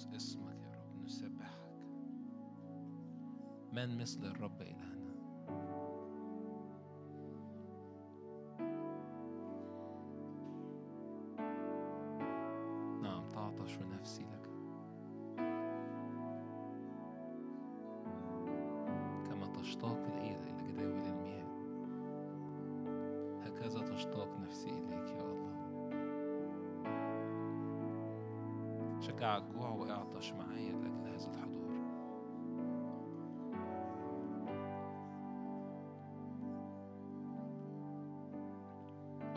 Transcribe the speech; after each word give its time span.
نقدس 0.00 0.14
إسمك 0.14 0.62
يا 0.62 0.76
رب 0.76 1.04
نسبحك. 1.04 1.60
من 3.72 3.98
مثل 3.98 4.24
الرب 4.24 4.62
إلهنا 4.62 4.89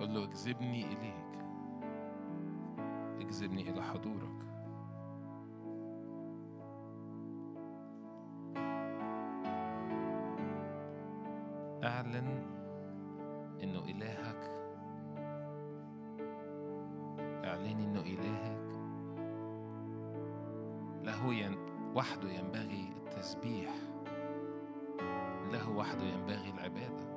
قل 0.03 0.13
له 0.13 0.23
اجذبني 0.23 0.85
إليك. 0.85 1.39
اجذبني 3.21 3.69
إلى 3.69 3.83
حضورك. 3.83 4.43
أعلن 11.83 12.43
إنه 13.63 13.79
إلهك. 13.79 14.51
اعلني 17.45 17.71
إنه 17.71 18.01
إلهك. 18.01 18.63
له 21.03 21.33
ين... 21.33 21.55
وحده 21.95 22.29
ينبغي 22.29 22.93
التسبيح. 22.97 23.73
له 25.51 25.69
وحده 25.69 26.03
ينبغي 26.03 26.49
العبادة. 26.49 27.13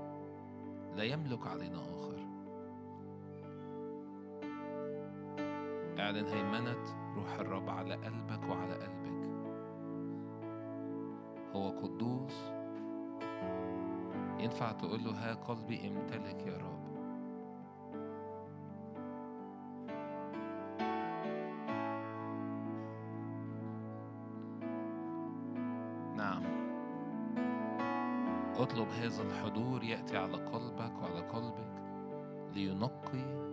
لا 0.94 1.02
يملك 1.02 1.46
علينا 1.46 1.78
آخر. 1.78 2.25
اعلن 6.16 6.28
هيمنه 6.28 7.14
روح 7.16 7.32
الرب 7.38 7.70
على 7.70 7.94
قلبك 7.94 8.48
وعلى 8.50 8.74
قلبك. 8.74 9.30
هو 11.54 11.68
قدوس. 11.68 12.52
ينفع 14.38 14.72
تقول 14.72 15.04
له 15.04 15.10
ها 15.10 15.34
قلبي 15.34 15.88
امتلك 15.88 16.46
يا 16.46 16.56
رب. 16.56 16.86
نعم. 26.16 26.42
اطلب 28.56 28.88
هذا 28.88 29.22
الحضور 29.22 29.84
يأتي 29.84 30.16
على 30.16 30.36
قلبك 30.36 30.92
وعلى 31.02 31.20
قلبك 31.20 31.76
لينقي 32.54 33.45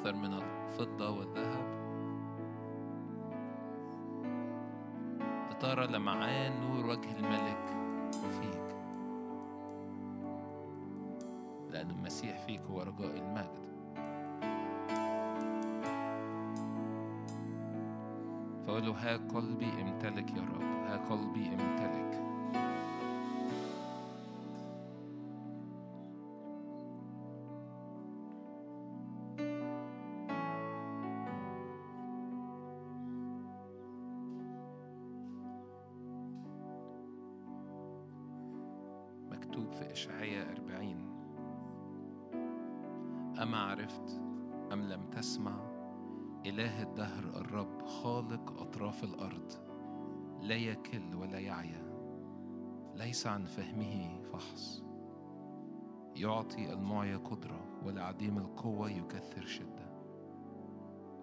أكثر 0.00 0.16
من 0.16 0.34
الفضة 0.34 1.10
والذهب. 1.10 1.64
لترى 5.50 5.86
لمعان 5.86 6.60
نور 6.60 6.86
وجه 6.86 7.16
الملك 7.16 7.66
فيك. 8.40 8.76
لأن 11.70 11.90
المسيح 11.90 12.38
فيك 12.46 12.60
هو 12.60 12.82
رجاء 12.82 13.16
المجد. 13.16 13.60
فقول 18.66 18.86
له 18.86 18.92
ها 18.92 19.16
قلبي 19.16 19.82
امتلك 19.82 20.30
يا 20.30 20.42
رب 20.42 20.62
ها 20.62 20.96
قلبي 20.96 21.48
امتلك. 21.48 22.29
ليس 53.10 53.26
عن 53.26 53.44
فهمه 53.44 54.22
فحص. 54.22 54.82
يعطي 56.16 56.72
المعيا 56.72 57.16
قدرة 57.16 57.60
والعديم 57.84 58.38
القوة 58.38 58.90
يكثر 58.90 59.46
شدة. 59.46 59.90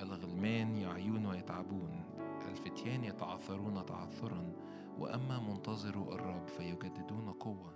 الغلمان 0.02 0.76
يعيون 0.76 1.26
ويتعبون 1.26 2.04
الفتيان 2.52 3.04
يتعثرون 3.04 3.86
تعثرا 3.86 4.54
وأما 5.00 5.40
منتظرو 5.40 6.12
الرب 6.12 6.48
فيجددون 6.48 7.32
قوة. 7.32 7.74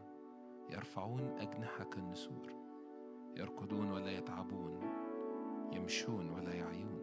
يرفعون 0.69 1.21
أجنحة 1.21 1.83
كالنسور. 1.83 2.53
يركضون 3.37 3.91
ولا 3.91 4.11
يتعبون 4.11 4.79
يمشون 5.73 6.29
ولا 6.29 6.53
يعيون. 6.53 7.01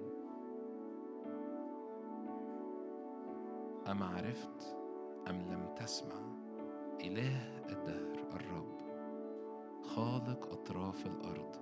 أما 3.86 4.06
عرفت 4.06 4.76
أم 5.28 5.36
لم 5.36 5.74
تسمع؟ 5.76 6.47
إله 7.00 7.58
الدهر 7.68 8.18
الرب. 8.34 8.78
خالق 9.82 10.52
أطراف 10.52 11.06
الأرض 11.06 11.56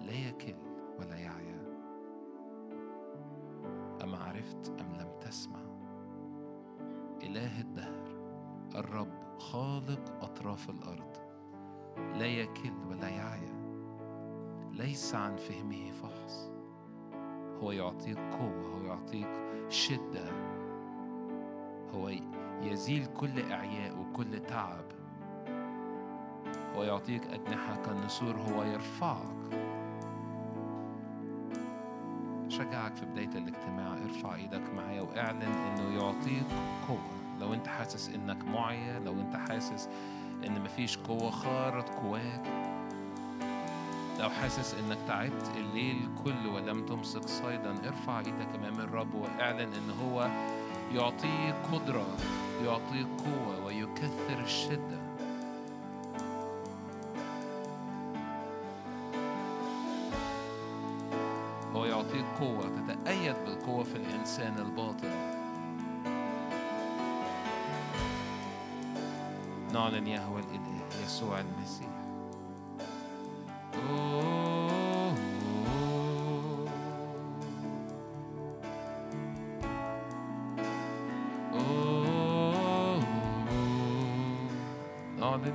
لا 0.00 0.28
يكل 0.28 0.56
ولا 0.98 1.16
يعيا. 1.16 1.62
أما 4.02 4.18
عرفت 4.18 4.68
أم 4.80 4.92
لم 4.94 5.18
تسمع؟ 5.20 5.60
إله 7.22 7.60
الدهر 7.60 8.06
الرب 8.74 9.38
خالق 9.38 10.24
أطراف 10.24 10.70
الأرض 10.70 11.16
لا 11.96 12.26
يكل 12.26 12.86
ولا 12.90 13.08
يعيا. 13.08 13.62
ليس 14.72 15.14
عن 15.14 15.36
فهمه 15.36 15.90
فحص. 15.90 16.50
هو 17.62 17.72
يعطيك 17.72 18.18
قوة 18.18 18.76
هو 18.76 18.84
يعطيك 18.86 19.28
شدة. 19.68 20.30
هو 21.94 22.08
يزيل 22.62 23.06
كل 23.06 23.52
إعياء 23.52 23.98
وكل 23.98 24.40
تعب. 24.40 24.84
هو 26.76 26.82
يعطيك 26.82 27.22
أجنحة 27.26 27.76
كالنسور 27.76 28.36
هو 28.36 28.62
يرفعك. 28.62 29.42
شجعك 32.48 32.96
في 32.96 33.06
بداية 33.06 33.38
الاجتماع 33.38 33.94
ارفع 34.04 34.34
إيدك 34.34 34.62
معايا 34.76 35.02
واعلن 35.02 35.42
إنه 35.42 36.02
يعطيك 36.02 36.46
قوة. 36.88 37.00
لو 37.40 37.54
أنت 37.54 37.68
حاسس 37.68 38.08
إنك 38.08 38.44
معيا 38.44 38.98
لو 38.98 39.12
أنت 39.12 39.36
حاسس 39.36 39.88
إن 40.46 40.60
مفيش 40.64 40.98
قوة 40.98 41.30
خارت 41.30 41.88
قواك. 41.88 42.42
لو 44.20 44.30
حاسس 44.30 44.74
إنك 44.74 44.98
تعبت 45.08 45.50
الليل 45.56 46.08
كله 46.24 46.52
ولم 46.54 46.86
تمسك 46.86 47.28
صيدا 47.28 47.88
ارفع 47.88 48.18
إيدك 48.18 48.48
أمام 48.54 48.80
الرب 48.80 49.14
واعلن 49.14 49.72
إن 49.74 49.90
هو 50.02 50.30
يعطيك 50.94 51.54
قدرة 51.72 52.06
يعطيك 52.64 53.06
قوة 53.24 53.64
ويكثر 53.64 54.44
الشدة. 54.44 55.02
هو 61.74 61.84
يعطيك 61.84 62.24
قوة 62.40 62.70
تتأيد 62.88 63.36
بالقوة 63.46 63.84
في 63.84 63.96
الإنسان 63.96 64.58
الباطن. 64.58 65.42
نعلن 69.72 70.06
يهوى 70.06 70.40
الإله 70.40 71.04
يسوع 71.04 71.40
المسيح. 71.40 72.01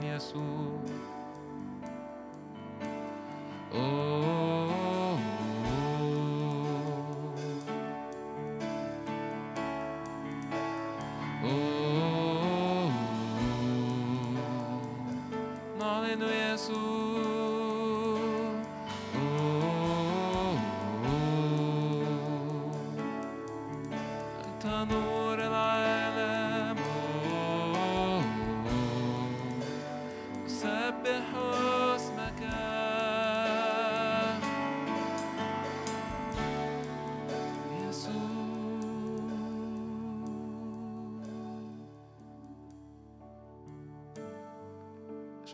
نعلن 0.08 0.97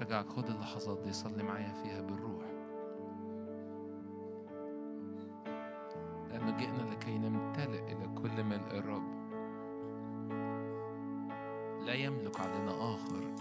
شجعك 0.04 0.30
خد 0.30 0.50
اللحظات 0.50 1.00
دي 1.00 1.14
صلي 1.14 1.44
معايا 1.44 1.74
فيها 1.84 2.02
بالروح. 2.02 2.44
لأنه 6.30 6.58
جئنا 6.58 6.92
لكي 6.92 7.18
نمتلئ 7.18 7.84
إلى 7.92 8.08
كل 8.22 8.44
ملء 8.44 8.78
الرب 8.78 9.24
لا 11.86 11.94
يملك 11.94 12.40
علينا 12.40 12.94
آخر. 12.94 13.36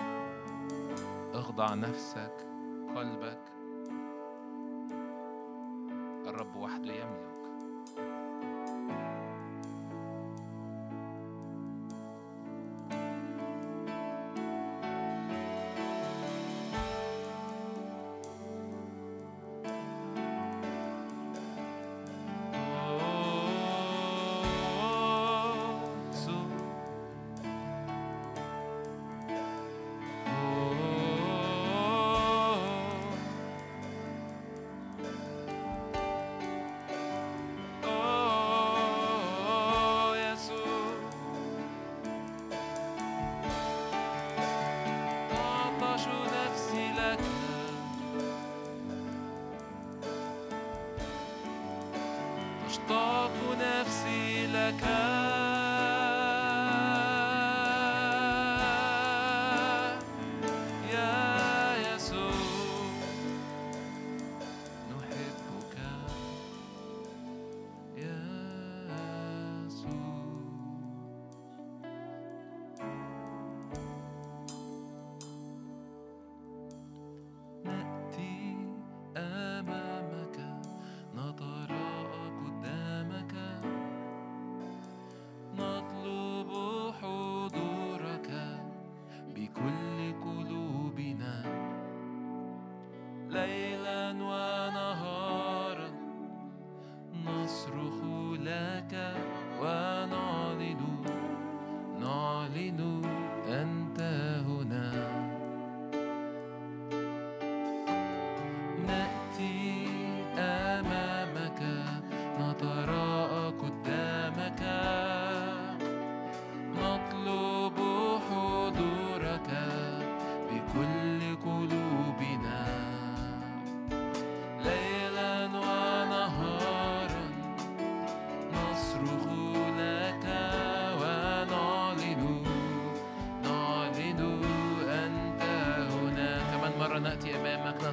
اخضع 1.34 1.74
نفسك 1.74 2.21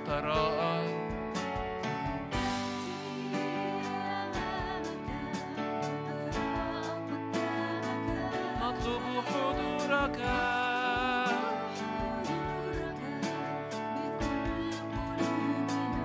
وثراءك 0.10 0.90
نطلب 8.62 9.04
حضورك 9.28 10.20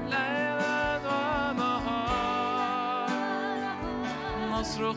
ليلا 0.06 0.96
ونهار 1.50 3.10
نصرخ 4.52 4.96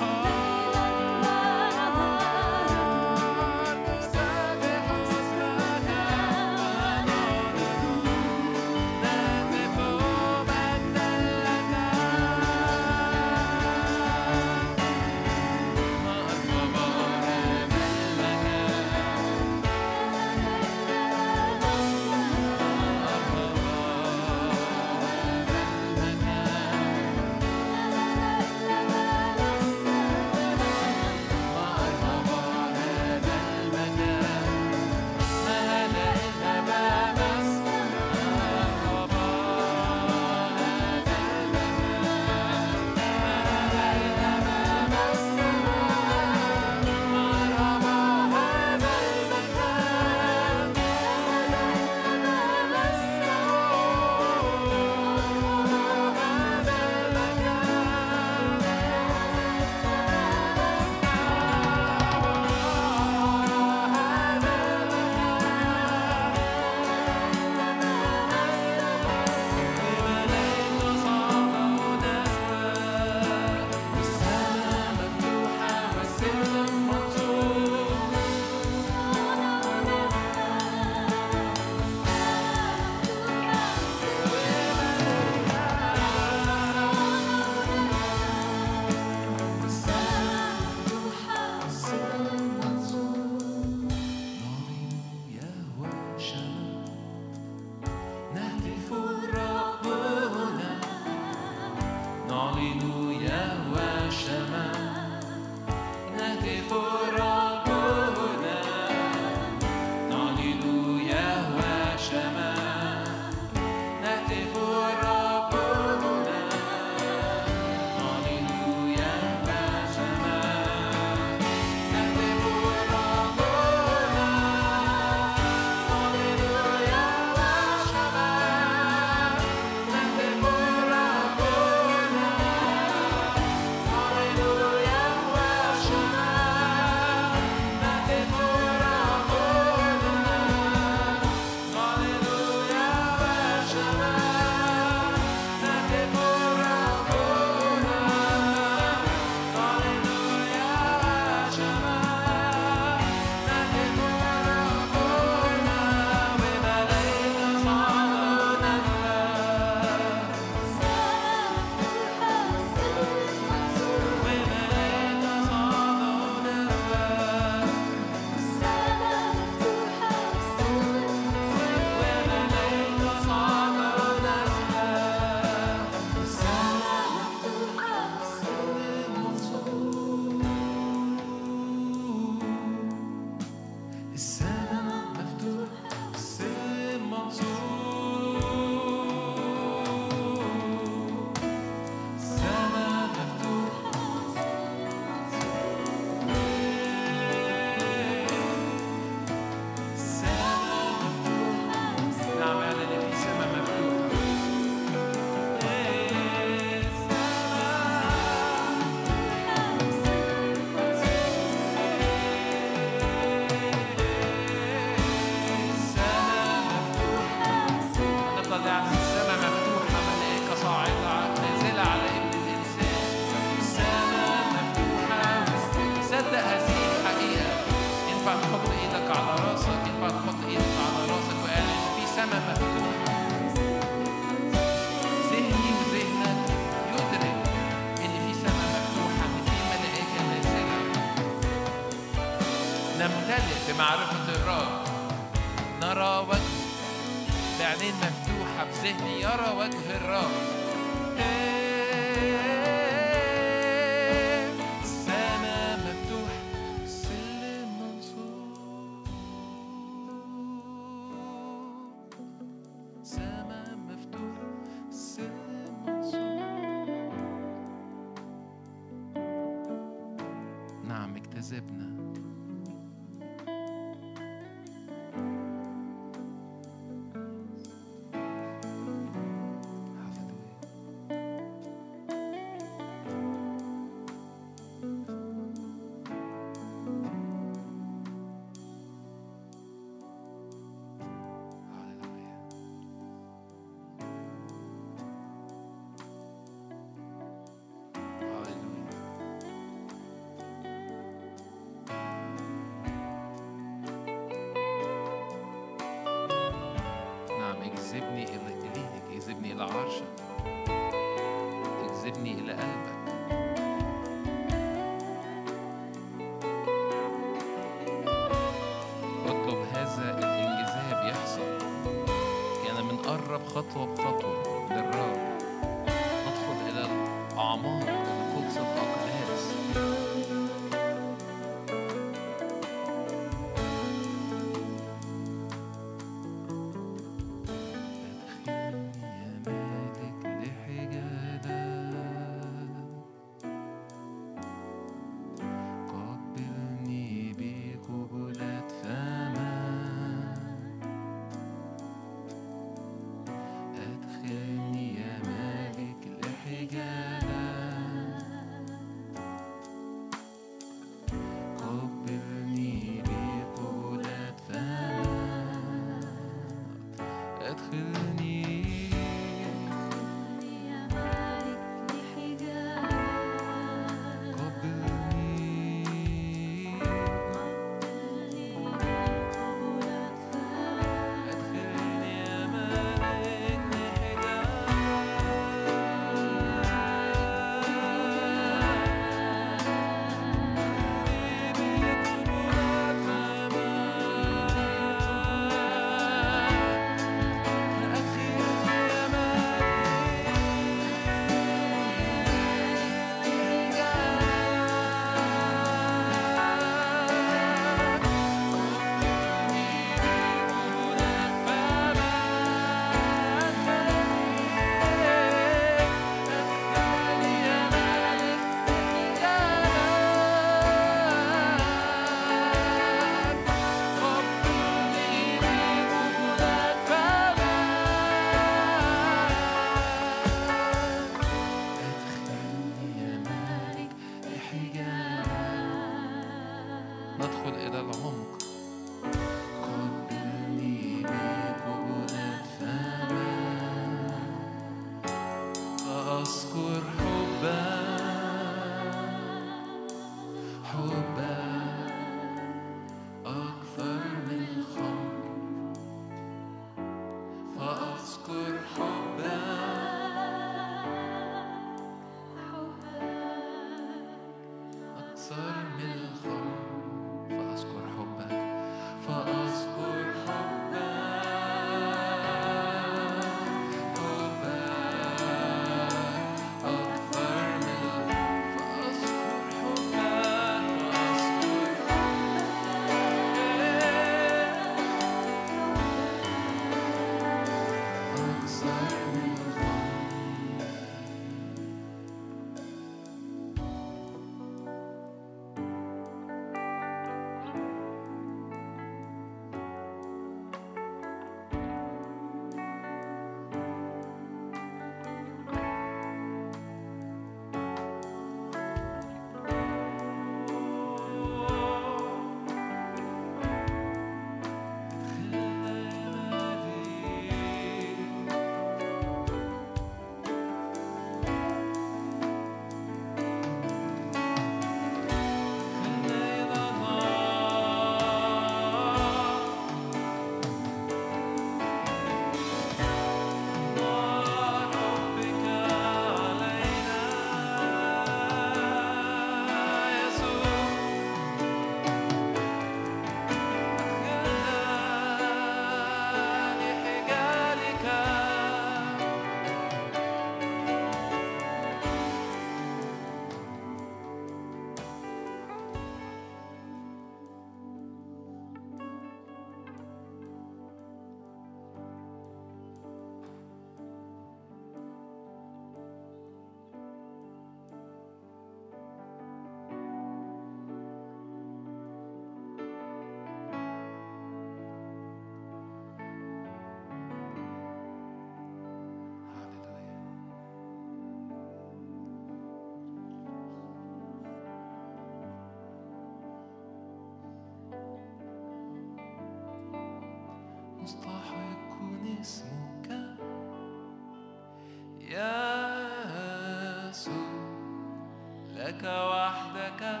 لك 598.68 598.84
وحدك 598.84 600.00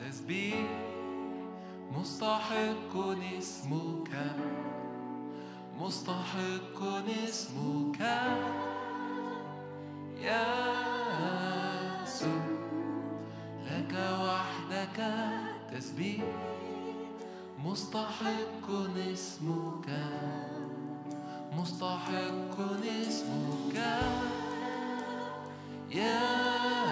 تسبيح 0.00 0.70
مستحق 1.90 2.94
اسمك 3.38 4.10
مستحق 5.80 6.78
اسمك. 7.28 8.00
يا 10.20 10.46
يسوع 12.02 12.46
لك 13.70 13.94
وحدك 14.24 14.98
تسبيح 15.72 16.24
مستحق 17.64 18.66
اسمك 19.12 19.88
مستحق 21.52 22.56
اسمك. 23.02 23.76
يا 25.90 26.83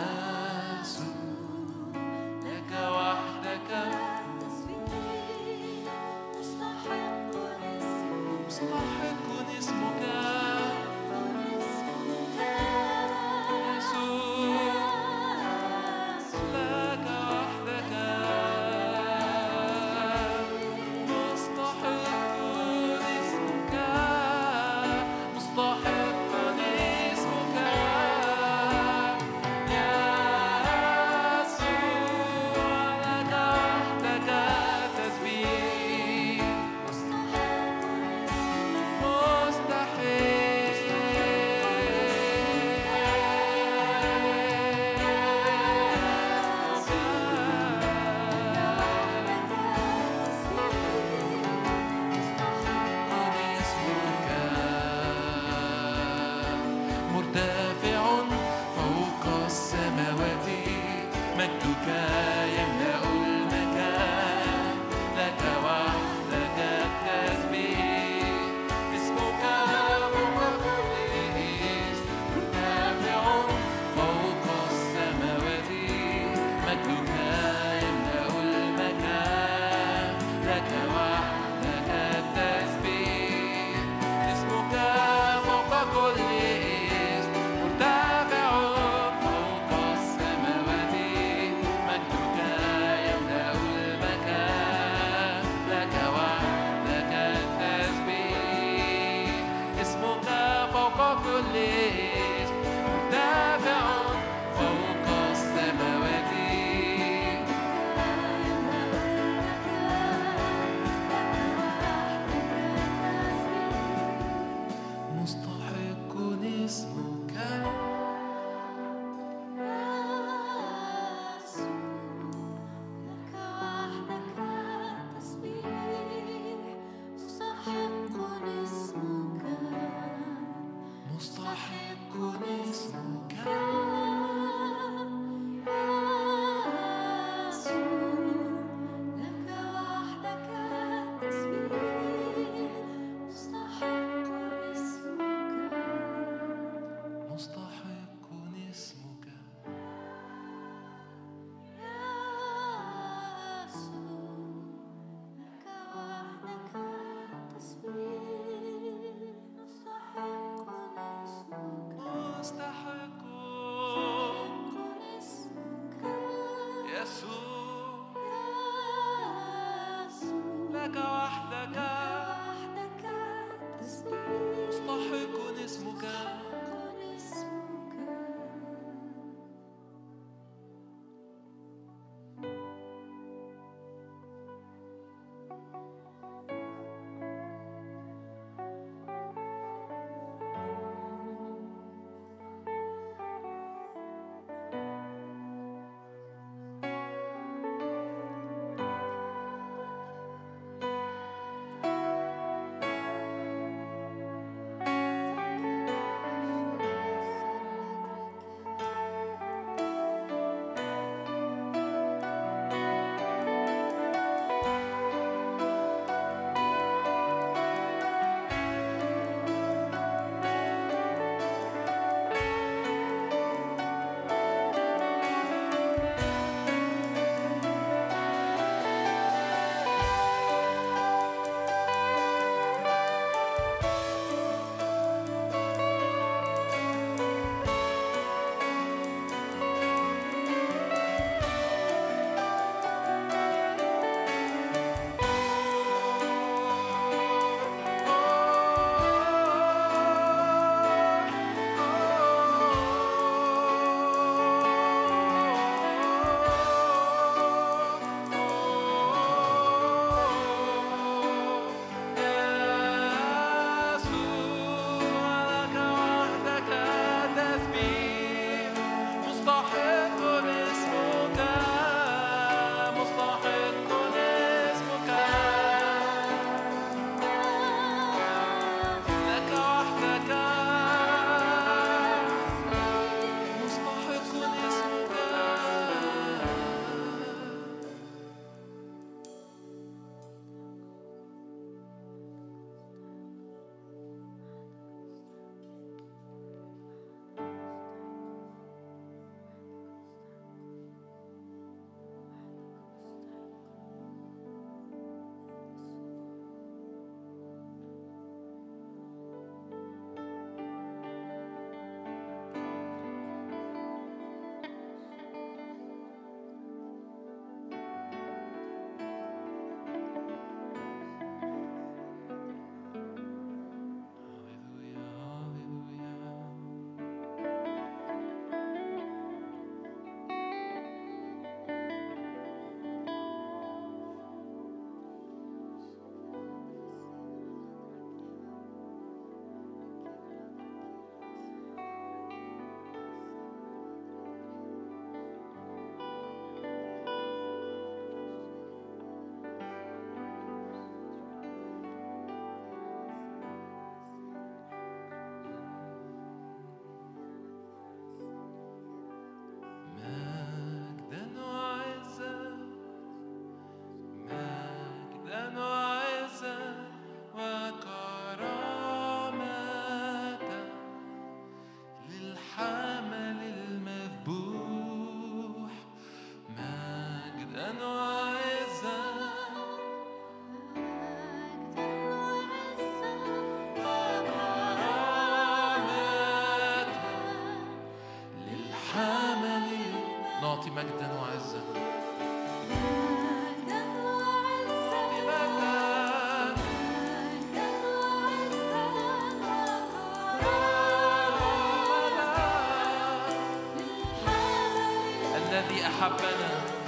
الذي 405.53 405.87
أحبنا. 405.87 406.82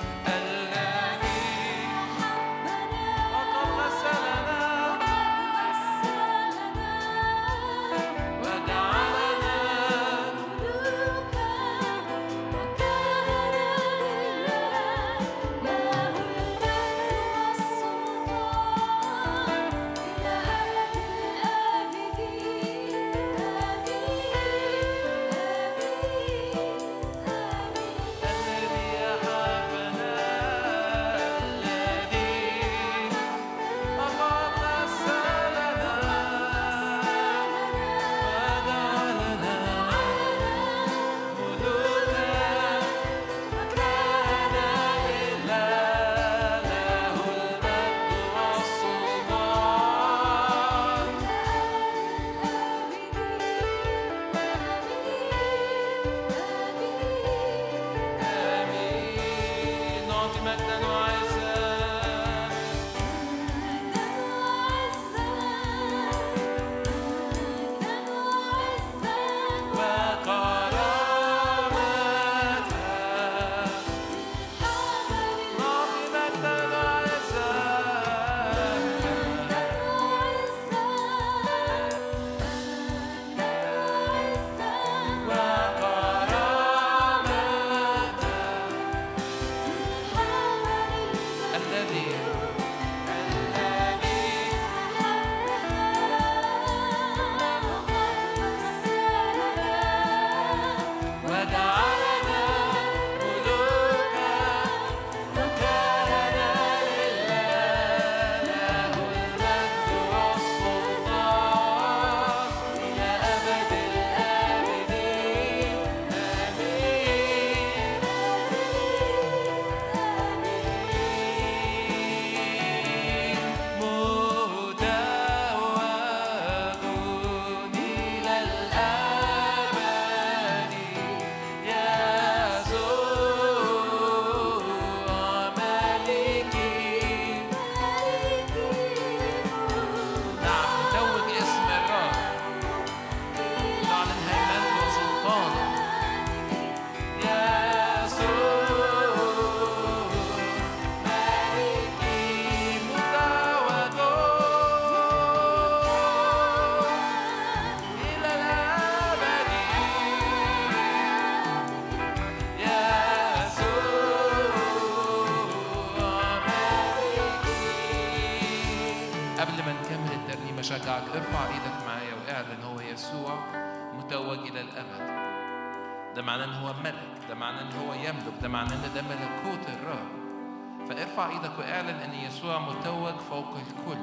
إيدك 181.35 181.59
واعلن 181.59 181.89
أن 181.89 182.15
يسوع 182.15 182.59
متوج 182.59 183.15
فوق 183.31 183.57
الكل 183.57 184.01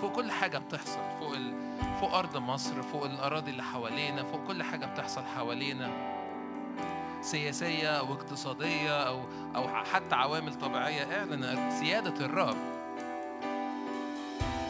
فوق 0.00 0.12
كل 0.12 0.30
حاجة 0.30 0.58
بتحصل 0.58 1.00
فوق 1.20 1.32
ال... 1.32 1.54
فوق 2.00 2.14
أرض 2.14 2.36
مصر 2.36 2.82
فوق 2.82 3.04
الأراضي 3.04 3.50
اللي 3.50 3.62
حوالينا 3.62 4.22
فوق 4.22 4.46
كل 4.46 4.62
حاجة 4.62 4.86
بتحصل 4.86 5.24
حوالينا 5.24 5.90
سياسية 7.20 7.88
أو 7.88 8.12
اقتصادية 8.12 9.02
أو 9.02 9.20
أو 9.56 9.68
حتى 9.68 10.14
عوامل 10.14 10.54
طبيعية 10.54 11.18
إعلن 11.18 11.70
سيادة 11.70 12.24
الرب. 12.24 12.56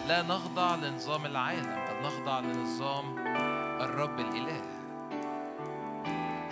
لا 0.08 0.22
نخضع 0.22 0.74
لنظام 0.74 1.26
العالم 1.26 1.84
بل 1.86 2.06
نخضع 2.06 2.40
لنظام 2.40 3.18
الرب 3.80 4.20
الإله. 4.20 4.62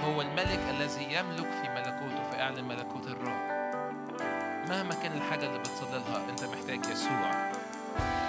هو 0.01 0.23
الملك 0.23 0.61
الذي 0.71 1.05
يملك 1.05 1.51
في 1.51 1.69
ملكوته 1.69 2.23
فاعلن 2.31 2.65
ملكوت 2.65 3.07
الرب. 3.07 3.58
مهما 4.69 4.95
كان 4.95 5.13
الحاجة 5.13 5.47
اللي 5.47 5.59
بتصللها 5.59 6.31
أنت 6.31 6.45
محتاج 6.45 6.87
يسوع. 6.87 7.53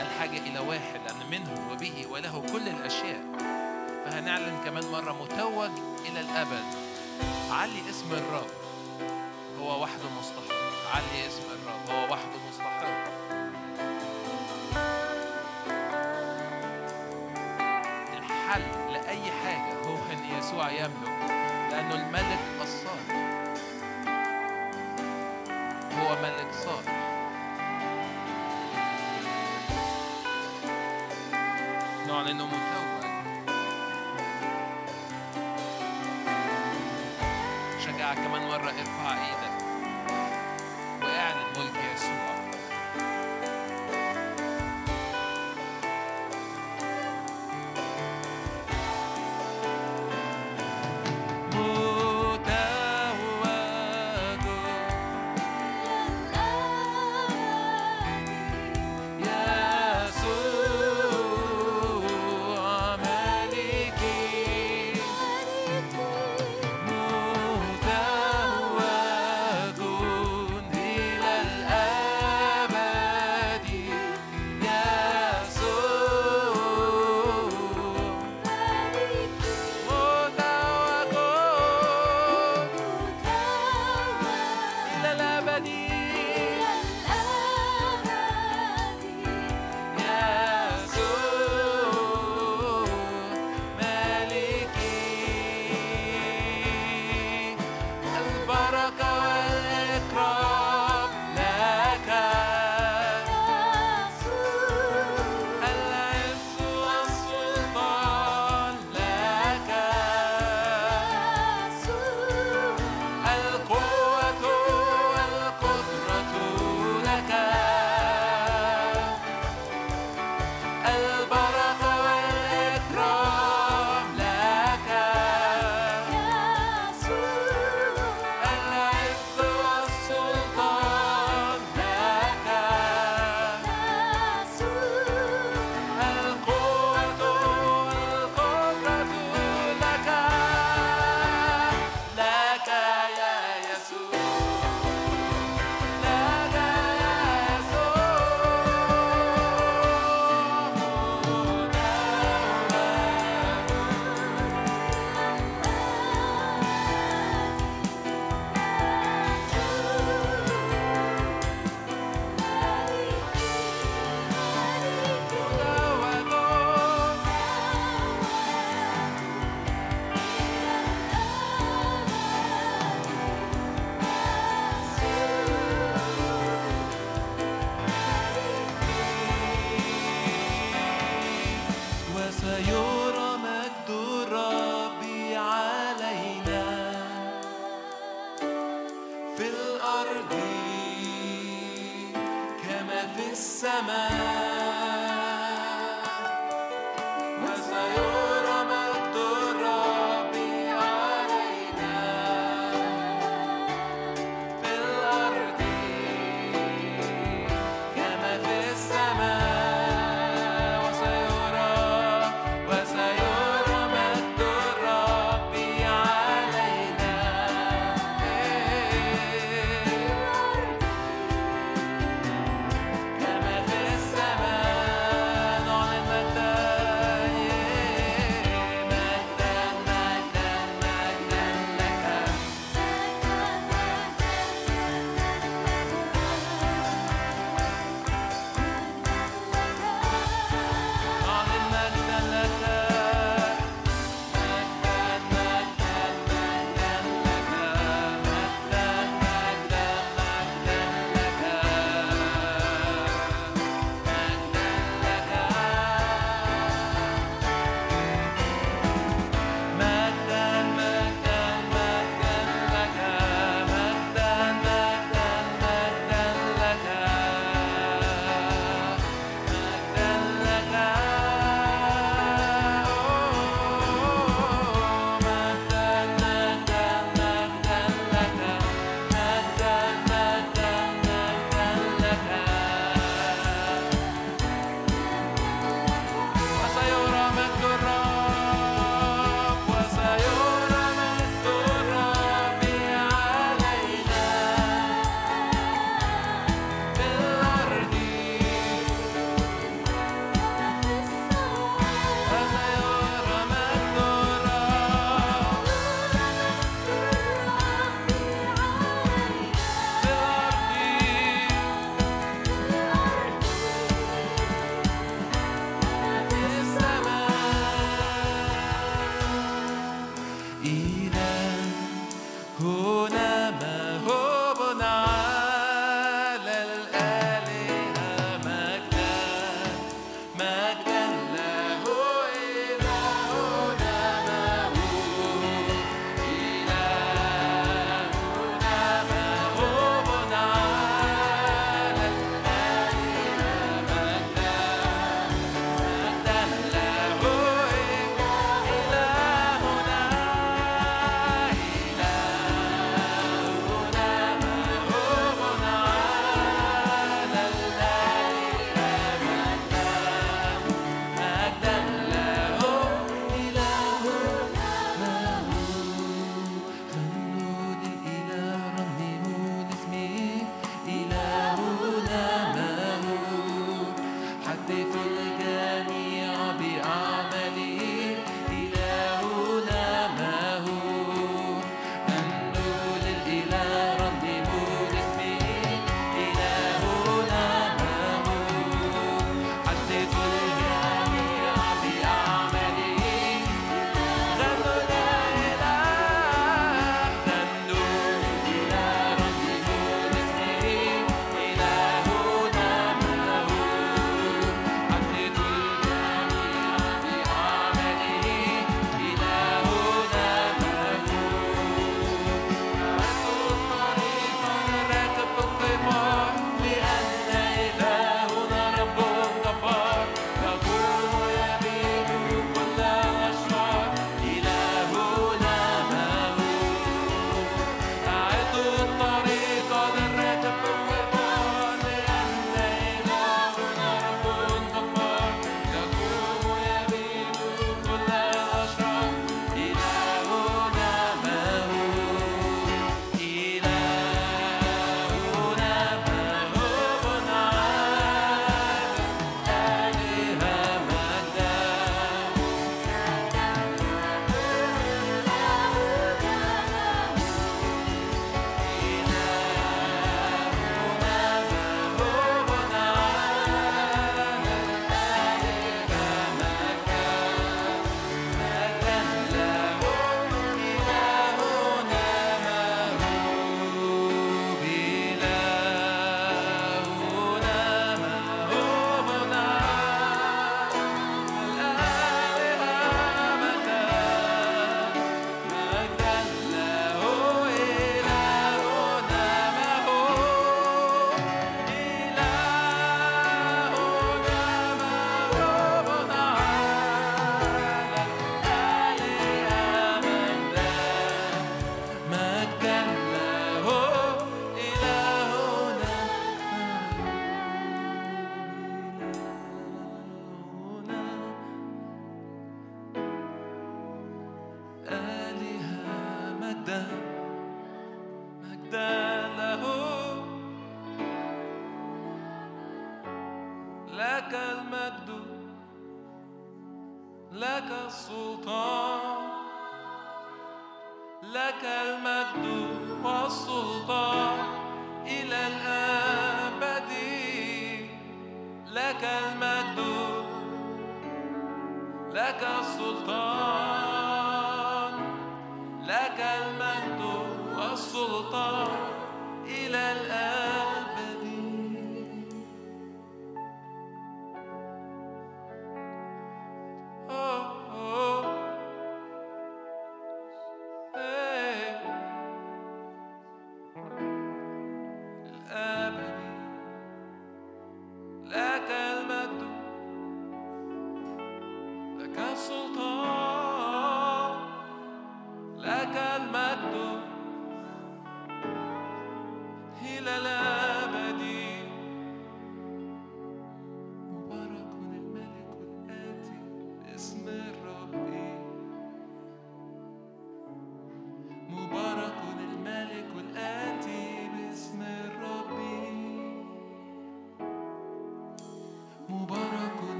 الحاجة 0.00 0.38
إلى 0.38 0.58
واحد 0.58 1.00
لأن 1.06 1.30
منه 1.30 1.72
وبه 1.72 2.06
وله 2.10 2.42
كل 2.52 2.68
الأشياء. 2.68 3.20
فهنعلن 4.04 4.60
كمان 4.64 4.84
مرة 4.92 5.12
متوج 5.12 5.70
إلى 6.08 6.20
الأبد. 6.20 6.64
علي 7.50 7.90
اسم 7.90 8.12
الرب. 8.12 8.50
هو 9.60 9.82
وحده 9.82 10.08
مستحق. 10.18 10.54
علي 10.94 11.26
اسم 11.26 11.42
الرب. 11.52 11.90
هو 11.90 12.12
وحده 12.12 12.38
مستحق. 12.50 12.84
الحل 18.18 18.92
لأي 18.92 19.32
حاجة 19.44 19.74
هو 19.86 19.96
أن 20.12 20.38
يسوع 20.38 20.70
يملك 20.70 21.30
لأنه 21.70 21.94
الملك 21.94 22.40
الصالح. 22.62 23.33
هو 26.04 26.16
ملك 26.22 26.52
صالح. 26.52 26.94
نعلنه 32.08 32.46
متوج 32.46 32.93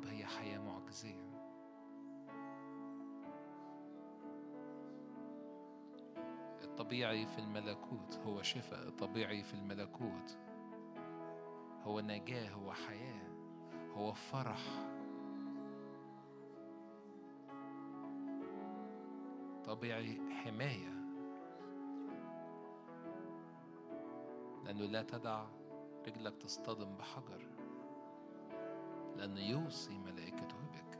الرب 0.00 0.12
هي 0.12 0.26
حياة 0.26 0.58
معجزية. 0.58 1.30
الطبيعي 6.62 7.26
في 7.26 7.38
الملكوت 7.38 8.18
هو 8.26 8.42
شفاء 8.42 8.88
الطبيعي 8.88 9.42
في 9.42 9.54
الملكوت 9.54 10.38
هو 11.82 12.00
نجاة 12.00 12.50
هو 12.50 12.72
حياة 12.72 13.30
هو 13.94 14.12
فرح. 14.12 14.60
طبيعي 19.64 20.20
حماية. 20.30 21.00
لأنه 24.64 24.84
لا 24.84 25.02
تدع 25.02 25.46
رجلك 26.06 26.36
تصطدم 26.36 26.96
بحجر. 26.96 27.59
لأنه 29.20 29.40
يوصي 29.40 29.98
ملائكته 29.98 30.56
بك. 30.56 30.98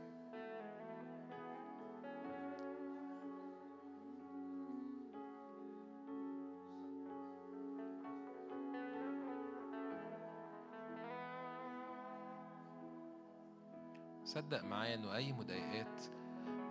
صدق 14.23 14.63
معايا 14.63 14.95
إنه 14.95 15.15
أي 15.15 15.33
مضايقات 15.33 16.03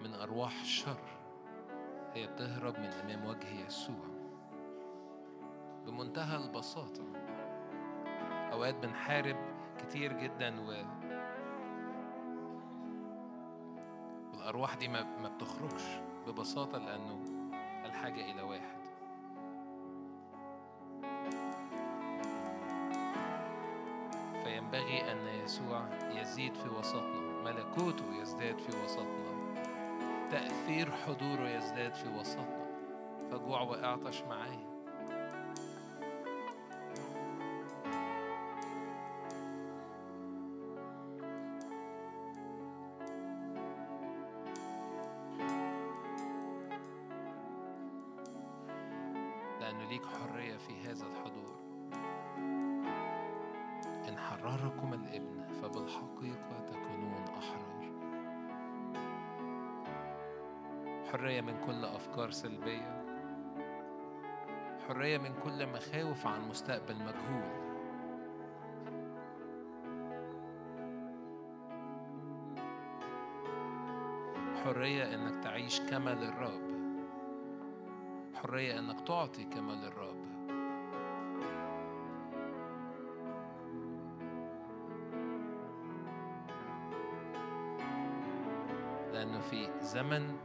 من 0.02 0.14
أرواح 0.14 0.60
الشر 0.60 1.00
هي 2.14 2.26
بتهرب 2.26 2.78
من 2.78 2.84
أمام 2.84 3.26
وجه 3.26 3.66
يسوع. 3.66 4.06
بمنتهى 5.86 6.36
البساطة 6.36 7.04
أوقات 8.52 8.74
بنحارب 8.74 9.36
كتير 9.78 10.12
جدا 10.12 10.60
و 10.60 10.99
والارواح 14.50 14.74
دي 14.74 14.88
ما 14.88 15.28
بتخرجش 15.36 15.82
ببساطة 16.26 16.78
لأنه 16.78 17.24
الحاجة 17.84 18.30
إلى 18.30 18.42
واحد. 18.42 18.80
فينبغي 24.44 25.12
أن 25.12 25.26
يسوع 25.44 25.88
يزيد 26.10 26.54
في 26.54 26.68
وسطنا 26.68 27.42
ملكوته 27.44 28.04
يزداد 28.20 28.58
في 28.58 28.84
وسطنا 28.84 29.54
تأثير 30.30 30.92
حضوره 30.92 31.48
يزداد 31.48 31.94
في 31.94 32.08
وسطنا. 32.08 32.66
فجوع 33.30 33.60
وإعطش 33.60 34.22
معاه. 34.22 34.69
مخاوف 66.20 66.26
عن 66.26 66.48
مستقبل 66.48 66.94
مجهول. 66.94 67.60
حرية 74.64 75.14
إنك 75.14 75.44
تعيش 75.44 75.80
كما 75.80 76.10
للرب. 76.10 76.70
حرية 78.34 78.78
إنك 78.78 79.00
تعطي 79.00 79.44
كما 79.44 79.72
للرب. 79.72 80.20
لأنه 89.12 89.40
في 89.40 89.68
زمن 89.80 90.36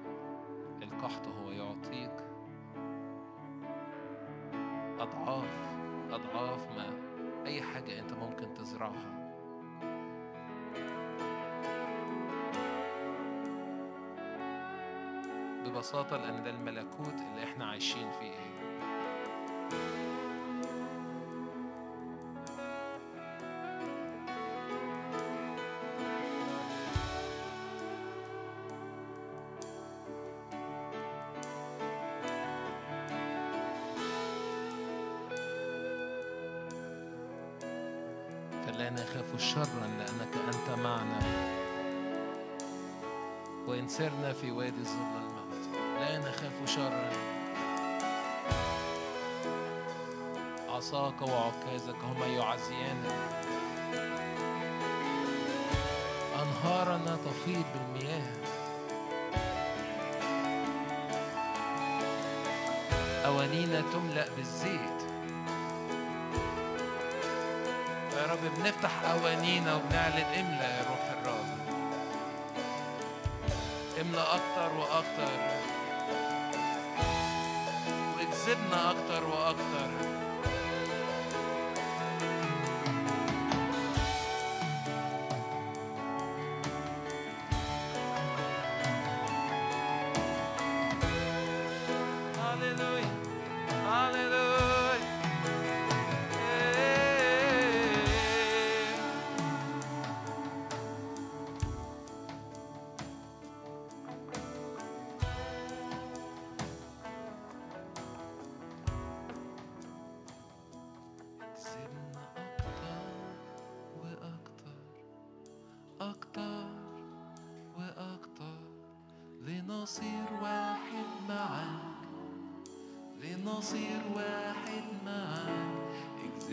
ببساطة 15.96 16.18
لأن 16.18 16.44
ده 16.44 16.50
الملكوت 16.50 17.14
اللي 17.14 17.44
إحنا 17.44 17.66
عايشين 17.66 18.12
فيه. 18.20 18.36
عصاك 50.86 51.22
وعكازك 51.22 51.96
هما 52.04 52.26
يعزياننا 52.26 53.16
أنهارنا 56.42 57.18
تفيض 57.26 57.66
بالمياه. 57.74 58.32
أوانينا 63.26 63.82
تملأ 63.82 64.28
بالزيت. 64.38 65.00
يا 68.14 68.26
رب 68.32 68.40
بنفتح 68.56 68.92
أوانينا 69.04 69.76
وبنعلن 69.76 70.18
املأ 70.18 70.78
يا 70.78 70.86
روح 70.90 71.12
الرب. 71.22 71.46
املأ 74.02 74.36
أكتر 74.36 74.78
وأكتر. 74.78 75.32
واجذبنا 78.18 78.92
أكتر 78.92 79.28
وأكتر. 79.28 80.25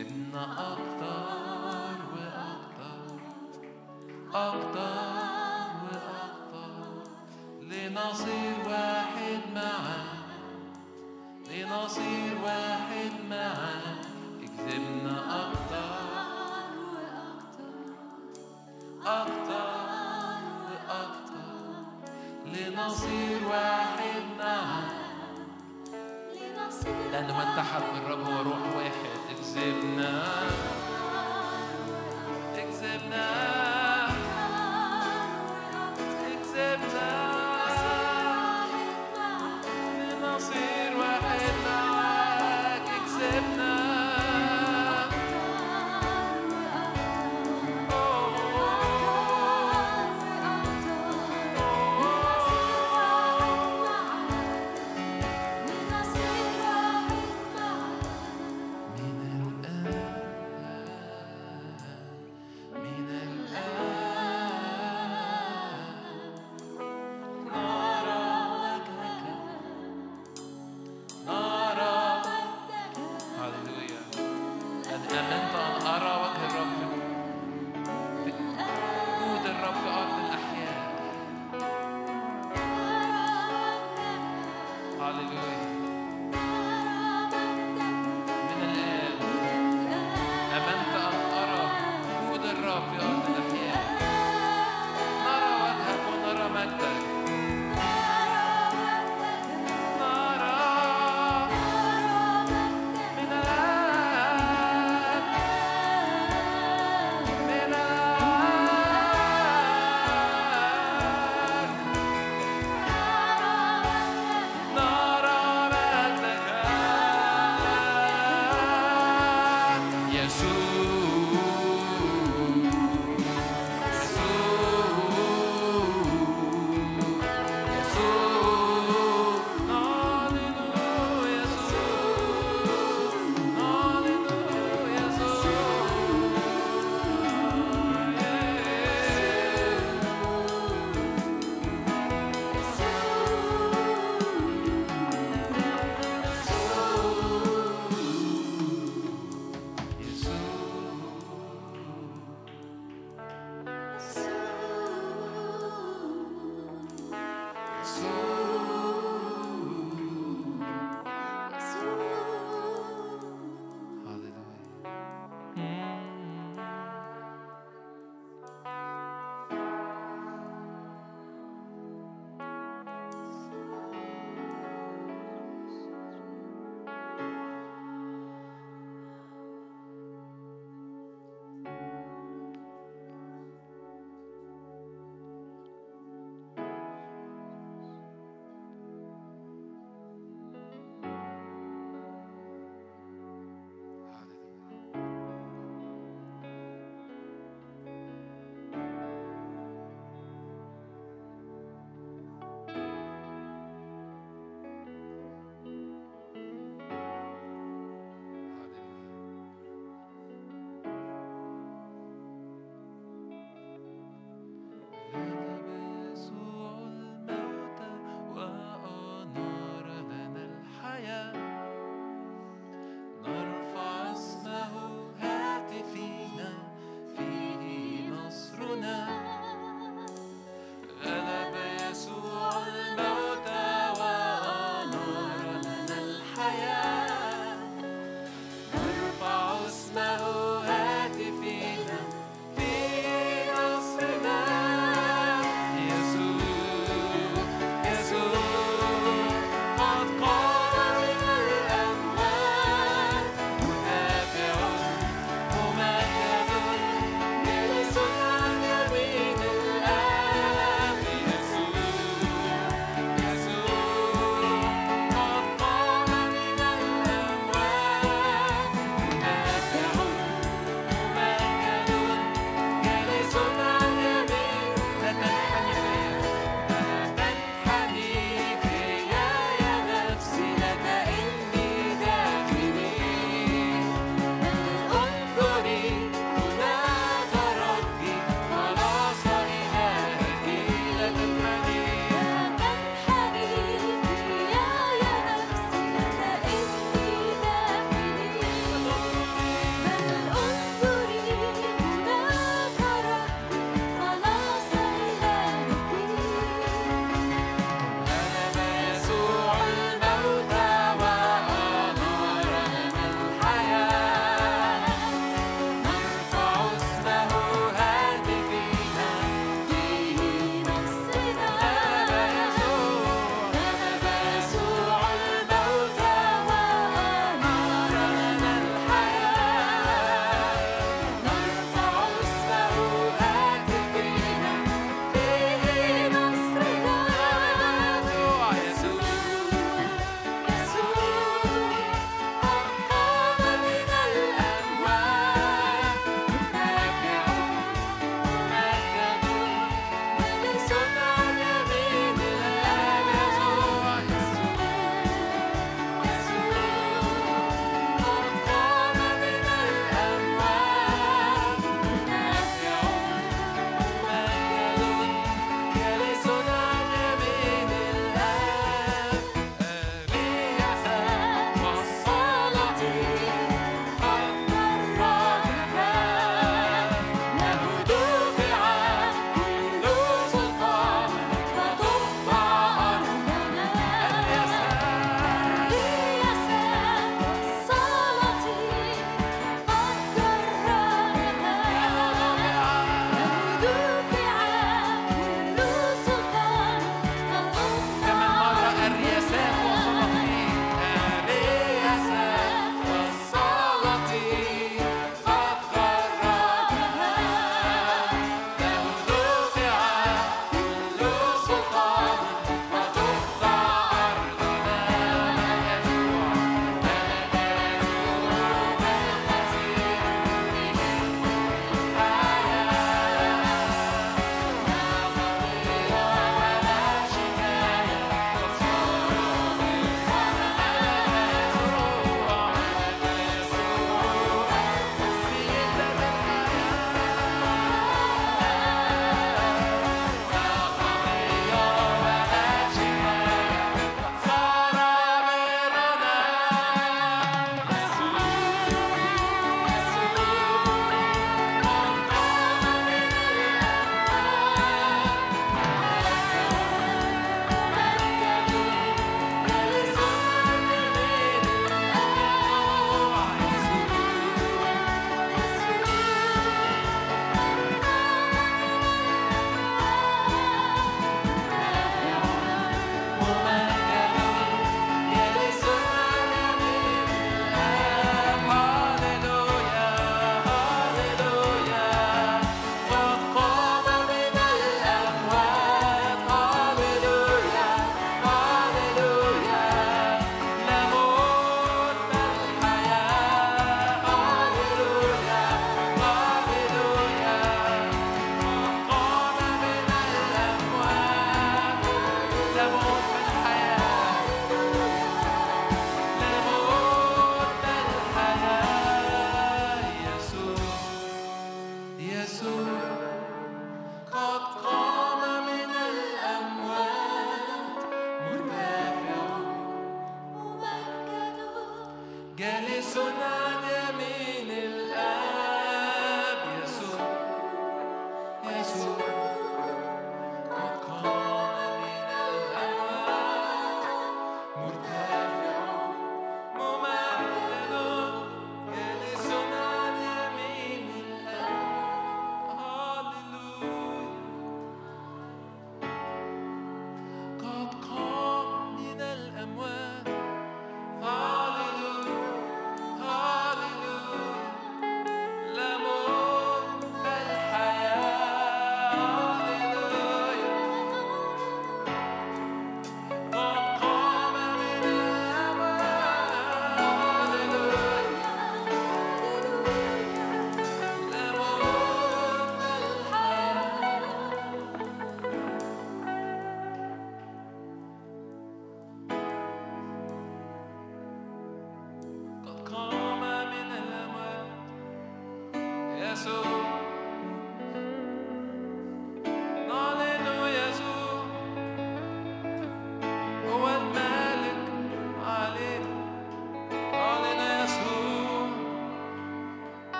اكذبنا 0.00 0.72
أكتر 0.72 1.96
وأكتر 2.12 3.20
أكتر 4.34 4.89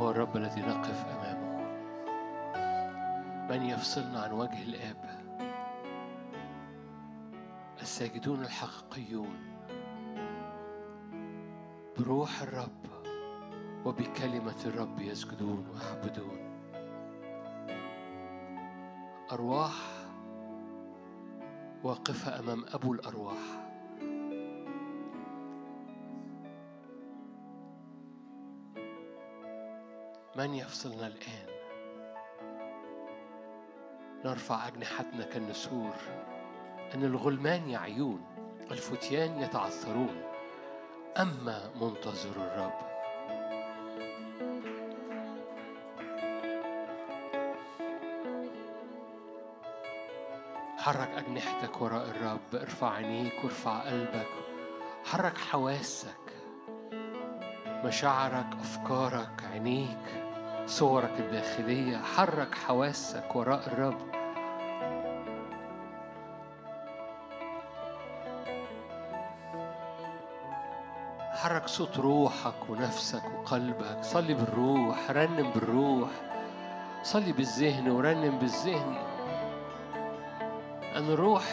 هو 0.00 0.10
الرب 0.10 0.36
الذي 0.36 0.60
نقف 0.60 1.04
أمامه. 1.04 1.50
من 3.50 3.62
يفصلنا 3.62 4.20
عن 4.20 4.32
وجه 4.32 4.62
الآب؟ 4.62 5.20
الساجدون 7.80 8.42
الحقيقيون. 8.42 9.38
بروح 11.98 12.42
الرب 12.42 12.86
وبكلمة 13.84 14.64
الرب 14.66 15.00
يسجدون 15.00 15.66
ويعبدون. 15.68 16.50
أرواح 19.32 19.74
واقفة 21.82 22.38
أمام 22.38 22.64
أبو 22.74 22.92
الأرواح. 22.92 23.59
من 30.40 30.54
يفصلنا 30.54 31.06
الآن؟ 31.06 31.46
نرفع 34.24 34.68
أجنحتنا 34.68 35.24
كالنسور 35.24 35.94
أن 36.94 37.04
الغلمان 37.04 37.70
يعيون 37.70 38.24
الفتيان 38.70 39.40
يتعثرون. 39.40 40.22
أما 41.18 41.70
منتظر 41.80 42.30
الرب. 42.36 42.80
حرك 50.78 51.10
أجنحتك 51.16 51.80
وراء 51.80 52.10
الرب. 52.10 52.54
ارفع 52.54 52.92
عينيك 52.92 53.44
وارفع 53.44 53.80
قلبك. 53.80 54.28
حرك 55.04 55.38
حواسك. 55.38 56.32
مشاعرك 57.84 58.52
أفكارك 58.60 59.44
عينيك. 59.52 60.19
صورك 60.70 61.12
الداخلية 61.18 61.96
حرك 61.96 62.54
حواسك 62.54 63.36
وراء 63.36 63.66
الرب. 63.66 63.98
حرك 71.32 71.68
صوت 71.68 71.98
روحك 71.98 72.68
ونفسك 72.68 73.22
وقلبك. 73.24 73.98
صلي 74.02 74.34
بالروح 74.34 75.10
رنم 75.10 75.50
بالروح. 75.50 76.10
صلي 77.02 77.32
بالذهن 77.32 77.90
ورنم 77.90 78.38
بالذهن. 78.38 78.96
أن 80.96 81.10
الروح 81.10 81.44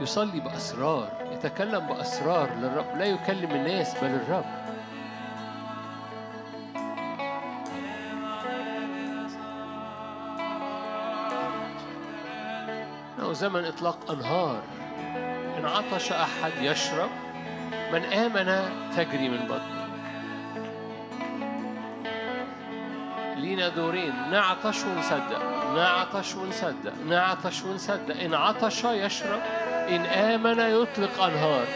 يصلي 0.00 0.40
بأسرار 0.40 1.08
يتكلم 1.32 1.86
بأسرار 1.86 2.50
للرب. 2.54 2.96
لا 2.98 3.04
يكلم 3.04 3.50
الناس 3.50 3.94
بل 4.04 4.10
الرب. 4.10 4.63
زمن 13.34 13.64
إطلاق 13.64 14.10
أنهار. 14.10 14.62
إن 15.58 15.64
عطش 15.64 16.12
أحد 16.12 16.52
يشرب 16.60 17.10
من 17.92 18.04
آمن 18.04 18.68
تجري 18.96 19.28
من 19.28 19.46
بطنه 19.46 19.84
لينا 23.36 23.68
دورين. 23.68 24.30
نعطش 24.30 24.84
ونصدق. 24.84 25.42
نعطش 25.74 26.34
ونصدق. 26.34 26.92
نعطش 27.08 27.62
ونصدق. 27.62 28.20
إن 28.20 28.34
عطش 28.34 28.84
يشرب 28.84 29.40
إن 29.88 30.04
آمن 30.06 30.58
يطلق 30.58 31.22
أنهار. 31.22 31.66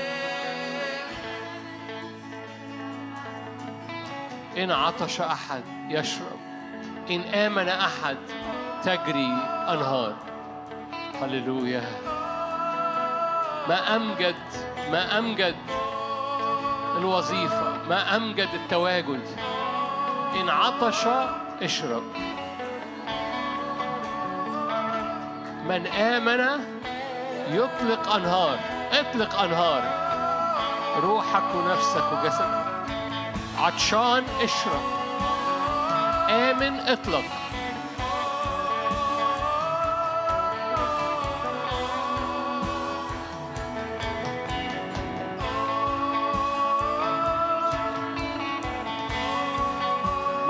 إن 4.59 4.71
عطش 4.71 5.21
أحد 5.21 5.63
يشرب 5.89 6.39
إن 7.11 7.21
آمن 7.21 7.69
أحد 7.69 8.17
تجري 8.85 9.33
أنهار. 9.69 10.28
هللويا 11.23 11.83
ما 13.69 13.97
أمجد 13.97 14.37
ما 14.91 15.19
أمجد 15.19 15.57
الوظيفة 16.97 17.73
ما 17.89 18.17
أمجد 18.17 18.49
التواجد. 18.55 19.27
إن 20.41 20.49
عطش 20.49 21.07
اشرب 21.63 22.03
من 25.69 25.87
آمن 25.87 26.41
يطلق 27.51 28.15
أنهار. 28.15 28.59
اطلق 28.93 29.41
أنهار. 29.41 29.83
روحك 31.03 31.55
ونفسك 31.55 32.05
وجسدك. 32.13 32.65
عطشان 33.59 34.25
اشرب 34.43 34.83
آمن 36.31 36.81
اطلق. 36.81 37.25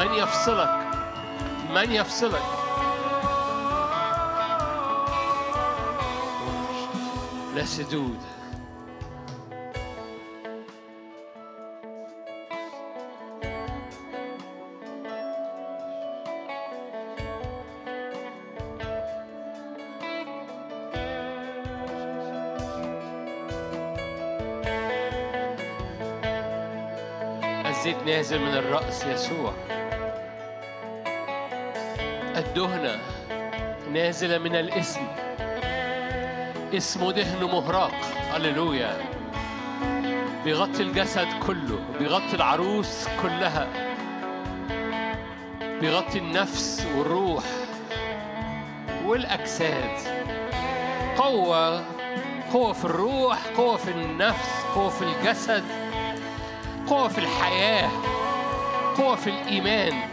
من 0.09 0.15
يفصلك؟ 0.15 0.87
من 1.75 1.93
يفصلك؟ 1.93 2.43
لا 7.55 7.65
سدود. 7.65 8.19
الزيت 27.67 27.97
نازل 28.07 28.39
من 28.39 28.55
الرأس 28.55 29.05
يسوع. 29.05 29.78
الدهنة 32.49 33.01
نازلة 33.93 34.39
من 34.39 34.57
الاسم. 34.57 35.01
اسمه 36.75 37.13
دهن 37.13 37.45
مهراق. 37.45 37.95
هللويا. 38.33 38.97
بيغطي 40.45 40.83
الجسد 40.83 41.29
كله 41.47 41.79
بيغطي 41.99 42.37
العروس 42.37 43.09
كلها. 43.23 43.67
بيغطي 45.61 46.19
النفس 46.19 46.87
والروح 46.97 47.45
والأجساد. 49.05 49.99
قوة 51.19 51.85
قوة 52.53 52.73
في 52.73 52.85
الروح 52.85 53.39
قوة 53.57 53.77
في 53.77 53.91
النفس 53.91 54.65
قوة 54.75 54.89
في 54.89 55.03
الجسد 55.03 55.65
قوة 56.87 57.09
في 57.09 57.19
الحياة 57.19 57.91
قوة 58.99 59.17
في 59.17 59.31
الإيمان. 59.31 60.08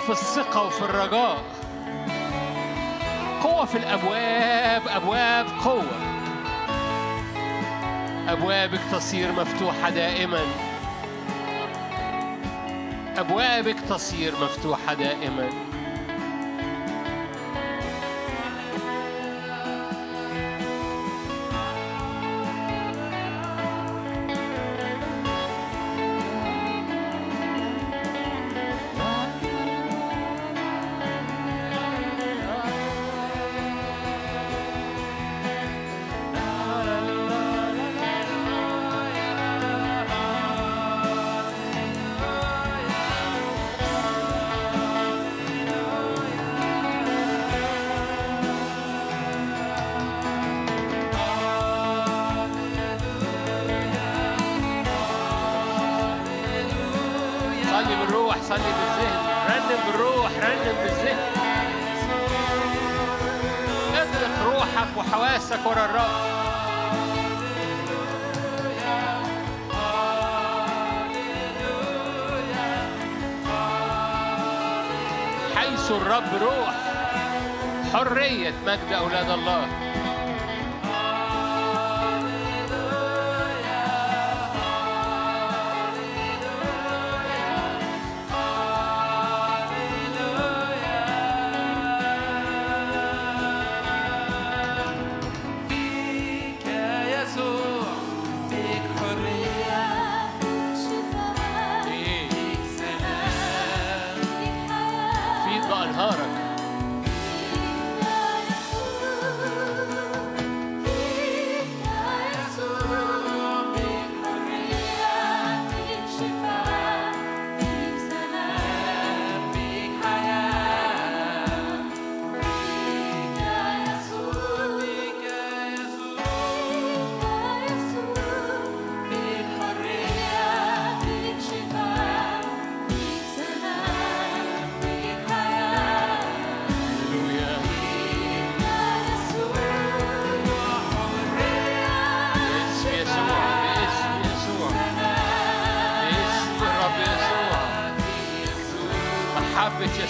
في 0.00 0.10
الثقة 0.10 0.66
وفي 0.66 0.82
الرجاء. 0.82 1.44
قوة 3.42 3.64
في 3.64 3.78
الأبواب 3.78 4.82
أبواب 4.88 5.46
قوة. 5.64 6.00
أبوابك 8.28 8.80
تصير 8.92 9.32
مفتوحة 9.32 9.90
دائما. 9.90 10.40
أبوابك 13.16 13.76
تصير 13.88 14.32
مفتوحة 14.42 14.94
دائما. 14.94 15.69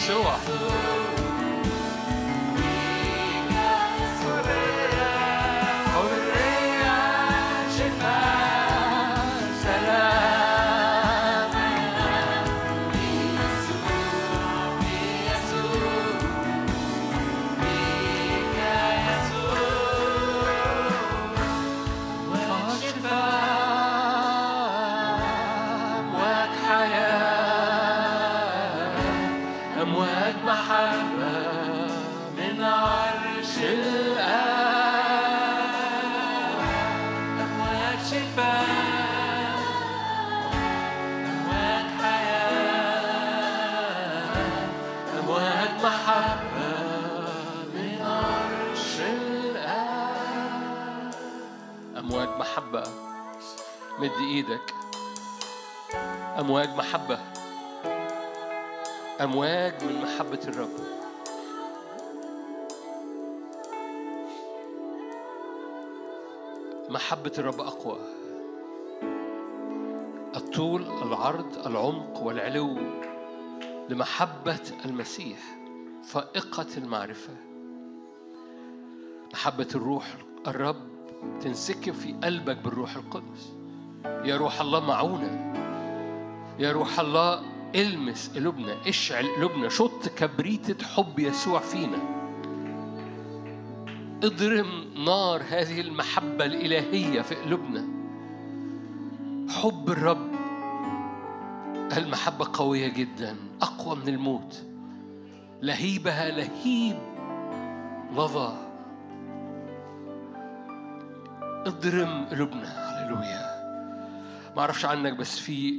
محبة 0.00 0.10
يسوع 0.10 0.79
مد 54.40 54.50
إيدك 54.50 54.74
أمواج 56.38 56.68
محبة. 56.68 57.18
أمواج 59.20 59.84
من 59.84 60.02
محبة 60.02 60.40
الرب. 60.48 60.70
محبة 66.90 67.32
الرب 67.38 67.60
أقوى. 67.60 67.98
الطول 70.36 70.82
العرض 70.82 71.66
العمق 71.66 72.22
والعلو 72.22 72.78
لمحبة 73.88 74.72
المسيح 74.84 75.38
فائقة 76.02 76.66
المعرفة. 76.76 77.36
محبة 79.32 79.68
الروح 79.74 80.16
الرب 80.46 80.90
تنسكب 81.40 81.94
في 81.94 82.12
قلبك 82.12 82.56
بالروح 82.56 82.96
القدس. 82.96 83.59
يا 84.04 84.36
روح 84.36 84.60
الله 84.60 84.80
معونا 84.80 85.54
يا 86.58 86.72
روح 86.72 87.00
الله 87.00 87.42
المس 87.74 88.30
قلوبنا 88.36 88.76
اشعل 88.86 89.26
قلوبنا 89.36 89.68
شط 89.68 90.08
كبريتة 90.08 90.86
حب 90.86 91.18
يسوع 91.18 91.60
فينا. 91.60 91.98
اضرم 94.24 94.84
نار 95.04 95.42
هذه 95.48 95.80
المحبة 95.80 96.44
الإلهية 96.44 97.20
في 97.20 97.34
قلوبنا. 97.34 97.84
حب 99.48 99.90
الرب 99.90 100.30
المحبة 101.96 102.46
قوية 102.52 102.88
جدا 102.88 103.36
أقوى 103.62 103.96
من 103.96 104.08
الموت. 104.08 104.62
لهيبها 105.62 106.30
لهيب 106.30 106.98
لظى 108.12 108.56
اضرم 111.66 112.26
قلوبنا 112.30 112.64
هللويا. 112.64 113.49
ما 114.56 114.60
أعرفش 114.60 114.84
عنك 114.84 115.12
بس 115.12 115.38
في 115.38 115.74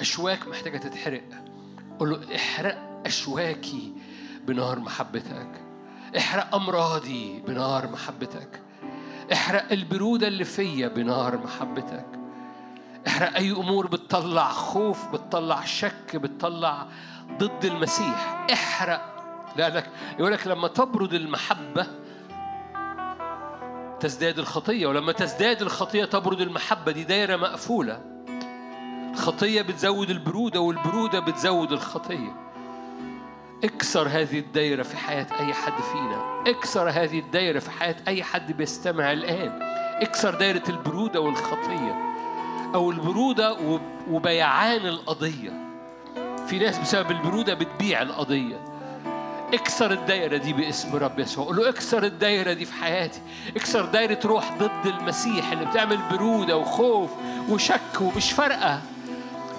أشواك 0.00 0.48
محتاجة 0.48 0.78
تتحرق. 0.78 1.22
قول 1.98 2.10
له 2.10 2.36
احرق 2.36 3.02
أشواكي 3.06 3.92
بنار 4.46 4.78
محبتك. 4.78 5.60
احرق 6.16 6.54
أمراضي 6.54 7.40
بنار 7.46 7.90
محبتك. 7.92 8.60
احرق 9.32 9.72
البرودة 9.72 10.28
اللي 10.28 10.44
فيا 10.44 10.88
بنار 10.88 11.36
محبتك. 11.36 12.06
احرق 13.06 13.36
أي 13.36 13.50
أمور 13.50 13.86
بتطلع 13.86 14.48
خوف 14.48 15.08
بتطلع 15.08 15.64
شك 15.64 16.16
بتطلع 16.16 16.86
ضد 17.38 17.64
المسيح. 17.64 18.46
احرق. 18.52 19.12
لانك 19.56 19.90
يقول 20.18 20.32
لك 20.32 20.46
لما 20.46 20.68
تبرد 20.68 21.12
المحبة 21.14 21.86
تزداد 24.02 24.38
الخطية 24.38 24.86
ولما 24.86 25.12
تزداد 25.12 25.62
الخطية 25.62 26.04
تبرد 26.04 26.40
المحبة 26.40 26.92
دي 26.92 27.04
دايرة 27.04 27.36
مقفولة. 27.36 28.00
الخطية 29.12 29.62
بتزود 29.62 30.10
البرودة 30.10 30.60
والبرودة 30.60 31.20
بتزود 31.20 31.72
الخطية. 31.72 32.34
اكسر 33.64 34.08
هذه 34.08 34.38
الدايرة 34.38 34.82
في 34.82 34.96
حياة 34.96 35.26
أي 35.40 35.54
حد 35.54 35.82
فينا. 35.92 36.42
اكسر 36.46 36.90
هذه 36.90 37.18
الدايرة 37.18 37.58
في 37.58 37.70
حياة 37.70 37.96
أي 38.08 38.22
حد 38.22 38.52
بيستمع 38.52 39.12
الآن. 39.12 39.58
اكسر 40.02 40.34
دايرة 40.34 40.62
البرودة 40.68 41.20
والخطية. 41.20 42.12
أو 42.74 42.90
البرودة 42.90 43.52
وب- 43.52 44.08
وبيعان 44.10 44.86
القضية. 44.86 45.52
في 46.46 46.58
ناس 46.58 46.78
بسبب 46.78 47.10
البرودة 47.10 47.54
بتبيع 47.54 48.02
القضية. 48.02 48.71
اكسر 49.54 49.90
الدايرة 49.90 50.36
دي 50.36 50.52
باسم 50.52 50.96
رب 50.96 51.18
يسوع. 51.18 51.44
قول 51.44 51.56
له 51.56 51.68
اكسر 51.68 52.04
الدايرة 52.04 52.52
دي 52.52 52.64
في 52.64 52.72
حياتي. 52.72 53.20
اكسر 53.56 53.84
دايرة 53.84 54.18
روح 54.24 54.52
ضد 54.58 54.86
المسيح 54.86 55.52
اللي 55.52 55.64
بتعمل 55.64 55.98
برودة 56.10 56.56
وخوف 56.56 57.10
وشك 57.48 58.00
ومش 58.00 58.32
فارقة. 58.32 58.80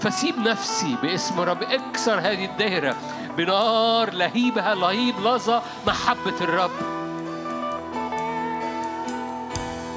فسيب 0.01 0.39
نفسي 0.39 0.95
باسم 1.03 1.39
رب. 1.39 1.63
اكسر 1.63 2.19
هذه 2.19 2.45
الدايرة 2.45 2.95
بنار 3.37 4.13
لهيبها 4.13 4.75
لهيب 4.75 5.19
لظى 5.19 5.61
محبة 5.87 6.41
الرب. 6.41 6.71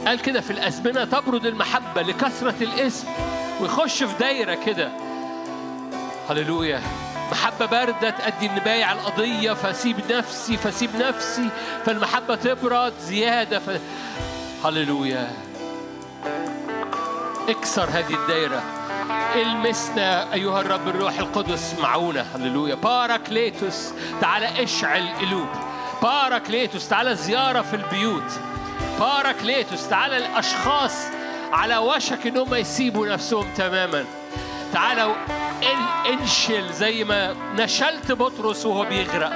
قال 0.07 0.21
كده 0.23 0.41
في 0.41 0.51
الأزمنة 0.51 1.05
تبرد 1.05 1.47
المحبة 1.47 2.03
لكثرة 2.03 2.55
الاسم. 2.61 3.09
ويخش 3.61 4.03
في 4.03 4.19
دايرة 4.19 4.55
كده. 4.55 4.91
هللويا. 6.29 6.83
محبة 7.33 7.67
باردة 7.67 8.11
تأدي 8.11 8.47
إن 8.47 8.59
بايع 8.65 8.93
القضية. 8.93 9.53
فسيب 9.53 9.97
نفسي 10.13 10.57
فسيب 10.57 10.91
نفسي 10.97 11.49
فالمحبة 11.87 12.35
تبرد 12.35 12.93
زيادة 13.01 13.59
ف... 13.59 13.81
هللويا. 14.65 15.31
اكسر 17.49 17.85
هذه 17.91 18.15
الدايرة. 18.15 18.63
المسنا 19.35 20.33
أيها 20.33 20.61
الرب 20.61 20.89
الروح 20.89 21.19
القدس 21.19 21.75
معونا 21.83 22.27
هللويا. 22.37 22.75
باراكليتوس 22.75 23.91
تعالى 24.21 24.63
اشعل 24.63 25.09
قلوب. 25.21 25.49
باراكليتوس 26.03 26.89
تعالى 26.89 27.15
زيارة 27.17 27.63
في 27.63 27.77
البيوت. 27.77 28.33
باراكليتوس 29.01 29.89
تعالى 29.89 30.17
الأشخاص 30.17 30.93
على 31.53 31.77
وشك 31.77 32.27
إن 32.27 32.37
هم 32.37 32.55
يسيبوا 32.55 33.07
نفسهم 33.07 33.47
تماما. 33.57 34.05
تعالى 34.73 35.03
ان- 35.05 35.15
انشل 36.13 36.73
زي 36.73 37.05
ما 37.05 37.35
نشلت 37.55 38.13
بطرس 38.13 38.67
وهو 38.67 38.85
بيغرق. 38.85 39.33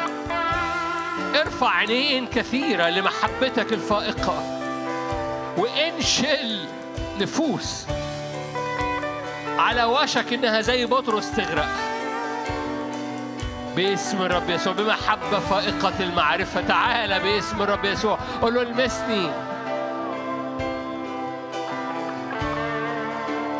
ارفع 1.34 1.70
عينين 1.70 2.26
كثيرة 2.26 2.88
لمحبتك 2.88 3.72
الفائقة 3.72 4.42
وانشل 5.56 6.64
نفوس 7.20 7.86
على 9.58 9.84
وشك 9.84 10.32
إنها 10.32 10.60
زي 10.60 10.86
بطرس 10.86 11.36
تغرق. 11.36 11.68
باسم 13.76 14.22
الرب 14.22 14.50
يسوع 14.50 14.72
بمحبة 14.72 15.38
فائقة 15.38 15.92
المعرفة. 16.00 16.60
تعالى 16.60 17.20
باسم 17.20 17.62
الرب 17.62 17.84
يسوع 17.84 18.18
قول 18.42 18.54
له 18.54 18.62
المسني. 18.62 19.30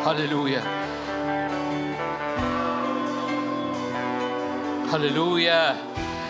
هللويا. 0.05 0.80
هللويا. 4.93 5.75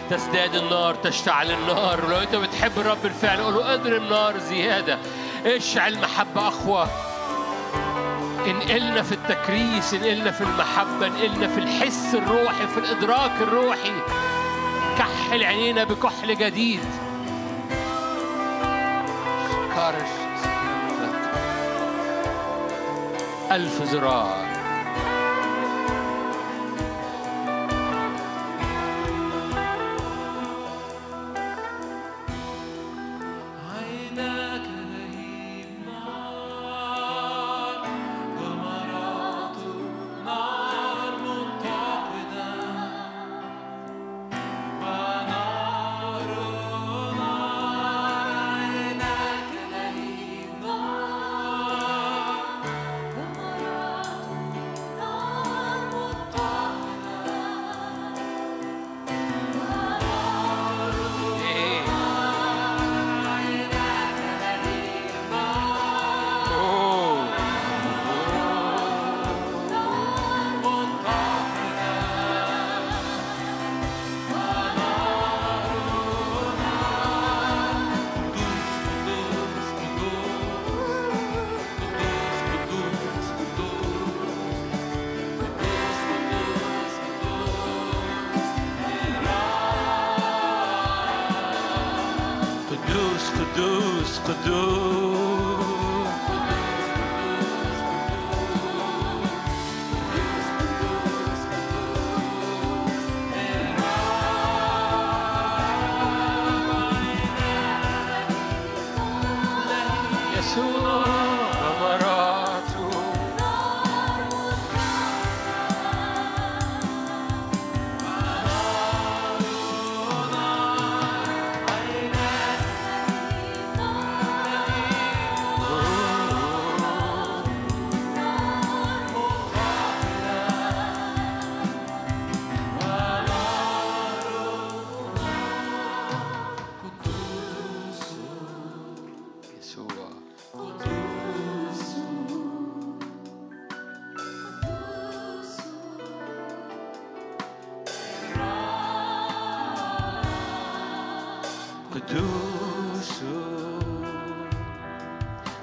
تزداد 0.09 0.55
النار 0.55 0.95
تشتعل 0.95 1.51
النار. 1.51 2.05
ولو 2.05 2.17
انت 2.17 2.35
بتحب 2.35 2.71
الرب 2.77 2.97
بالفعل 3.03 3.41
قول 3.41 3.53
له 3.53 3.73
اضرب 3.73 4.01
نار 4.01 4.39
زيادة. 4.39 4.97
اشعل 5.45 6.01
محبه 6.01 6.47
أقوى. 6.47 6.87
انقلنا 8.47 9.01
في 9.01 9.11
التكريس 9.11 9.93
انقلنا 9.93 10.31
في 10.31 10.41
المحبة 10.41 11.07
انقلنا 11.07 11.47
في 11.47 11.57
الحس 11.57 12.15
الروحي 12.15 12.67
في 12.67 12.77
الإدراك 12.77 13.31
الروحي. 13.41 13.93
كحل 14.97 15.43
عينينا 15.43 15.83
بكحل 15.83 16.37
جديد. 16.37 16.79
ألف 23.51 23.81
ذراع 23.81 24.50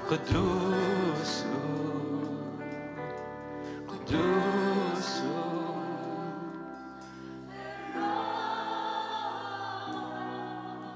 قدوس 0.09 1.43
قدوس 3.87 5.21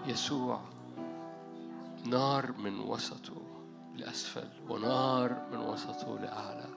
يسوع 0.07 0.61
نار 2.05 2.51
من 2.51 2.79
وسطه 2.79 3.41
لأسفل 3.95 4.47
ونار 4.69 5.47
من 5.51 5.57
وسطه 5.57 6.19
لأعلى. 6.19 6.69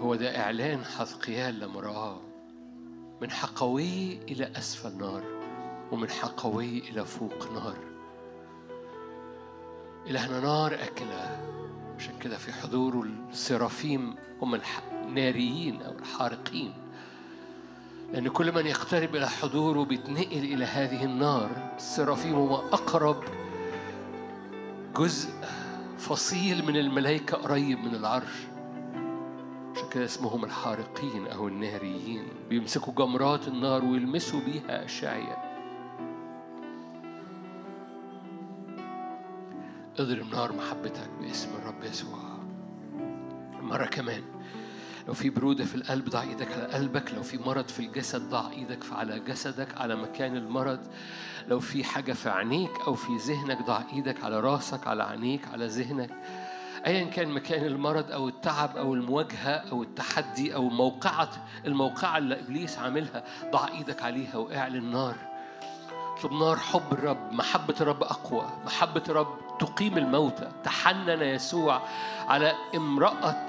هو 0.00 0.14
ده 0.14 0.40
إعلان 0.40 0.84
حذقيال 0.84 1.60
لما 1.60 1.80
رآه. 1.80 2.20
من 3.22 3.30
حقوي 3.30 4.22
إلى 4.22 4.52
أسفل 4.56 4.96
نار 4.96 5.22
ومن 5.92 6.10
حقوي 6.10 6.78
إلى 6.78 7.04
فوق 7.04 7.52
نار. 7.52 7.93
إلهنا 10.06 10.40
نار 10.40 10.74
أكلة 10.74 11.40
عشان 11.98 12.18
كده 12.20 12.36
في 12.36 12.52
حضوره 12.52 13.04
السرافيم 13.32 14.14
هم 14.42 14.60
الناريين 15.04 15.82
أو 15.82 15.92
الحارقين. 15.92 16.72
لأن 18.12 18.28
كل 18.28 18.54
من 18.54 18.66
يقترب 18.66 19.16
إلى 19.16 19.28
حضوره 19.28 19.84
بيتنقل 19.84 20.44
إلى 20.44 20.64
هذه 20.64 21.04
النار 21.04 21.72
السرافيم 21.76 22.34
هم 22.34 22.52
أقرب 22.52 23.24
جزء 24.96 25.30
فصيل 25.98 26.64
من 26.66 26.76
الملائكة 26.76 27.36
قريب 27.36 27.78
من 27.78 27.94
العرش. 27.94 28.34
عشان 29.74 29.88
كده 29.90 30.04
اسمهم 30.04 30.44
الحارقين 30.44 31.26
أو 31.26 31.48
الناريين. 31.48 32.24
بيمسكوا 32.48 32.92
جمرات 32.92 33.48
النار 33.48 33.84
ويلمسوا 33.84 34.40
بيها 34.40 34.84
أشعياء. 34.84 35.43
اضرب 39.98 40.34
نار 40.34 40.52
محبتك 40.52 41.10
باسم 41.20 41.48
الرب 41.54 41.84
يسوع. 41.84 42.18
مرة 43.60 43.86
كمان 43.86 44.22
لو 45.08 45.14
في 45.14 45.30
برودة 45.30 45.64
في 45.64 45.74
القلب 45.74 46.08
ضع 46.08 46.22
إيدك 46.22 46.52
على 46.52 46.64
قلبك. 46.64 47.12
لو 47.14 47.22
في 47.22 47.38
مرض 47.38 47.68
في 47.68 47.80
الجسد 47.80 48.30
ضع 48.30 48.50
إيدك 48.50 48.92
على 48.92 49.20
جسدك 49.20 49.80
على 49.80 49.96
مكان 49.96 50.36
المرض. 50.36 50.80
لو 51.48 51.60
في 51.60 51.84
حاجة 51.84 52.12
في 52.12 52.30
عينيك 52.30 52.70
أو 52.86 52.94
في 52.94 53.16
ذهنك 53.16 53.66
ضع 53.66 53.82
إيدك 53.92 54.24
على 54.24 54.40
راسك 54.40 54.86
على 54.86 55.02
عينيك 55.02 55.48
على 55.48 55.66
ذهنك. 55.66 56.10
ايا 56.86 57.04
كان 57.04 57.28
مكان 57.28 57.66
المرض 57.66 58.10
أو 58.12 58.28
التعب 58.28 58.76
أو 58.76 58.94
المواجهة 58.94 59.50
أو 59.50 59.82
التحدي 59.82 60.54
أو 60.54 60.68
موقعة 60.68 61.30
الموقعة 61.66 62.18
اللي 62.18 62.40
إبليس 62.40 62.78
عاملها 62.78 63.24
ضع 63.52 63.68
إيدك 63.68 64.02
عليها 64.02 64.36
واعلن 64.36 64.90
نار 64.90 65.33
اطلب 66.24 66.38
نار 66.38 66.56
حب 66.56 66.92
الرب 66.92 67.32
محبة 67.32 67.74
الرب 67.80 68.02
أقوى 68.02 68.50
محبة 68.66 69.02
الرب 69.08 69.38
تقيم 69.58 69.98
الموتى. 69.98 70.50
تحنن 70.64 71.22
يسوع 71.22 71.82
على 72.28 72.54
امرأة 72.74 73.48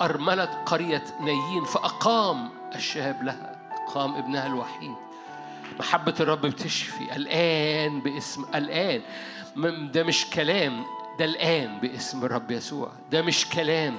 أرملة 0.00 0.44
قرية 0.66 1.04
نايين 1.20 1.64
فأقام 1.64 2.50
الشاب 2.74 3.22
لها 3.22 3.56
أقام 3.72 4.14
ابنها 4.14 4.46
الوحيد. 4.46 4.94
محبة 5.80 6.14
الرب 6.20 6.40
بتشفي 6.40 7.16
الآن 7.16 8.00
باسم 8.00 8.44
الآن. 8.54 9.02
ده 9.92 10.02
مش 10.02 10.26
كلام 10.30 10.84
ده 11.18 11.24
الآن 11.24 11.78
باسم 11.80 12.24
الرب 12.24 12.50
يسوع. 12.50 12.92
ده 13.10 13.22
مش 13.22 13.48
كلام. 13.48 13.98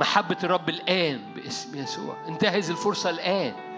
محبة 0.00 0.36
الرب 0.44 0.68
الآن 0.68 1.20
باسم 1.36 1.78
يسوع. 1.78 2.16
انتهز 2.28 2.70
الفرصة 2.70 3.10
الآن. 3.10 3.71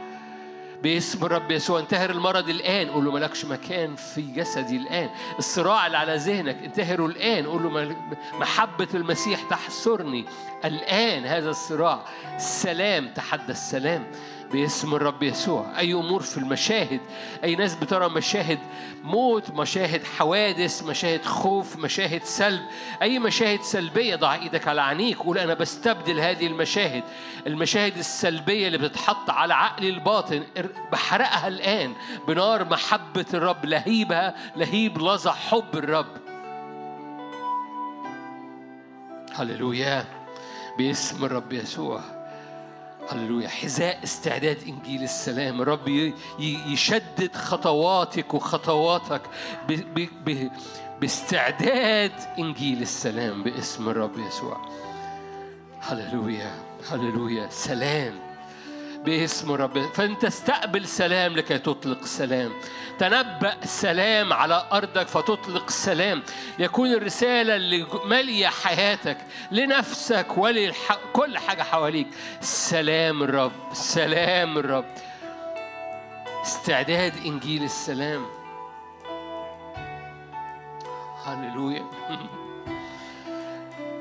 باسم 0.85 1.27
الرب 1.27 1.51
يسوع. 1.51 1.81
انتهر 1.81 2.11
المرض 2.11 2.49
الآن. 2.49 2.91
قول 2.91 3.05
له 3.05 3.11
مالكش 3.11 3.45
مكان 3.45 3.97
في 3.97 4.23
جسدي 4.23 4.77
الآن. 4.77 5.11
الصراع 5.39 5.87
اللي 5.87 5.99
على 5.99 6.17
ذهنك. 6.17 6.57
انتهره 6.65 7.07
الآن. 7.07 7.47
قول 7.47 7.63
له 7.63 7.97
محبة 8.41 8.89
المسيح 8.95 9.43
تحصرني. 9.51 10.25
الآن 10.65 11.25
هذا 11.27 11.51
الصراع. 11.51 12.05
السلام 12.37 13.09
تحدى 13.09 13.53
السلام. 13.53 14.07
باسم 14.55 14.95
الرب 14.95 15.23
يسوع. 15.23 15.79
أي 15.79 15.93
أمور 15.93 16.23
في 16.23 16.39
المشاهد 16.39 17.01
أي 17.45 17.57
ناس 17.57 17.75
بترى 17.75 18.09
مشاهد 18.09 18.59
موت 19.05 19.51
مشاهد 19.51 20.05
حوادث 20.05 20.83
مشاهد 20.83 21.25
خوف 21.25 21.77
مشاهد 21.77 22.25
سلب 22.25 22.61
أي 23.03 23.19
مشاهد 23.19 23.63
سلبية 23.63 24.17
ضع 24.17 24.35
إيدك 24.35 24.69
على 24.69 24.83
عينيك 24.83 25.19
قول 25.19 25.39
أنا 25.39 25.55
بستبدل 25.55 26.21
هذه 26.21 26.47
المشاهد. 26.47 27.03
المشاهد 27.47 27.97
السلبية 27.99 28.67
اللي 28.67 28.79
بتتحط 28.79 29.31
على 29.31 29.55
عقلي 29.55 29.89
الباطن 29.89 30.43
بحرقها 30.93 31.49
الآن 31.49 31.95
بنار 32.29 32.65
محبة 32.65 33.27
الرب 33.35 33.65
لهيبها 33.65 34.35
لهيب 34.57 34.99
لظى 34.99 35.31
حب 35.31 35.75
الرب. 35.75 36.17
هللويا. 39.33 40.05
باسم 40.79 41.25
الرب 41.25 41.53
يسوع. 41.53 42.14
هللويا. 43.11 43.49
حذاء 43.49 44.05
استعداد 44.05 44.59
إنجيل 44.69 45.03
السلام. 45.03 45.63
ي- 46.41 46.73
يشدد 46.73 47.37
خطواتك 47.37 48.35
وخطواتك 48.35 49.23
ب 49.69 49.73
ب 49.73 50.09
ب 50.27 50.51
باستعداد 51.01 52.13
إنجيل 52.39 52.83
السلام 52.83 53.43
باسم 53.43 53.89
الرب 53.89 54.19
يسوع. 54.19 54.69
هللويا. 55.81 56.55
هللويا. 56.91 57.49
سلام. 57.51 58.24
باسم 59.05 59.53
رب 59.53 59.79
فانت 59.79 60.25
استقبل 60.25 60.87
سلام 60.87 61.33
لكي 61.33 61.59
تطلق 61.59 62.05
سلام. 62.05 62.53
تنبأ 62.99 63.55
سلام 63.65 64.33
على 64.33 64.67
أرضك 64.73 65.09
فتطلق 65.09 65.71
سلام. 65.71 66.23
يكون 66.59 66.93
الرسالة 66.93 67.57
اللي 67.57 67.87
مالية 68.05 68.47
حياتك 68.47 69.19
لنفسك 69.51 70.27
ولكل 70.37 71.39
حاجة 71.39 71.63
حواليك. 71.63 72.07
سلام 72.41 73.23
الرب 73.23 73.53
سلام 73.73 74.59
الرب. 74.59 74.95
استعداد 76.43 77.13
إنجيل 77.27 77.63
السلام. 77.63 78.27
هللويا. 81.25 81.85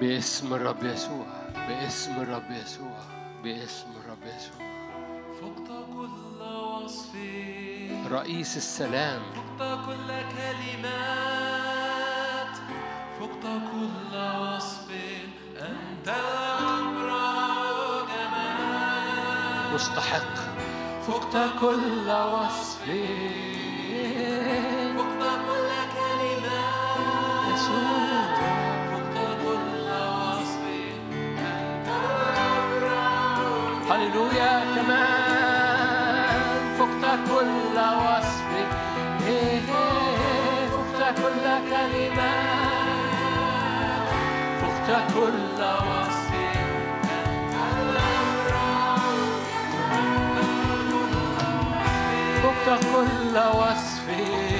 باسم 0.02 0.54
الرب 0.54 0.84
يسوع 0.84 1.26
باسم 1.68 2.22
الرب 2.22 2.52
يسوع 2.52 2.98
باسم 3.44 3.88
رئيس 8.14 8.58
السلام. 8.58 9.22
فقت 9.34 9.86
كل 9.86 10.08
كلمات 10.38 11.34
فقت 13.20 13.44
كل 13.44 14.14
وصف. 14.16 14.88
أنت 15.58 16.08
الأبرع 16.08 17.34
جمال 18.12 19.74
مستحق. 19.74 20.36
فقت 21.08 21.36
كل 21.62 22.08
وصف. 22.10 22.84
فقت 24.98 25.22
كل 25.48 25.72
كلمات. 25.98 26.98
يسوع 27.54 28.26
فقت 28.92 29.18
كل 29.44 29.88
وصف. 29.90 30.64
أنت 31.40 31.88
الأبرع 32.30 33.12
هللويا 33.90 34.54
كمان 34.76 35.34
فقت 36.80 37.04
كل 37.30 37.73
كل 44.88 45.64
وصف. 53.38 54.53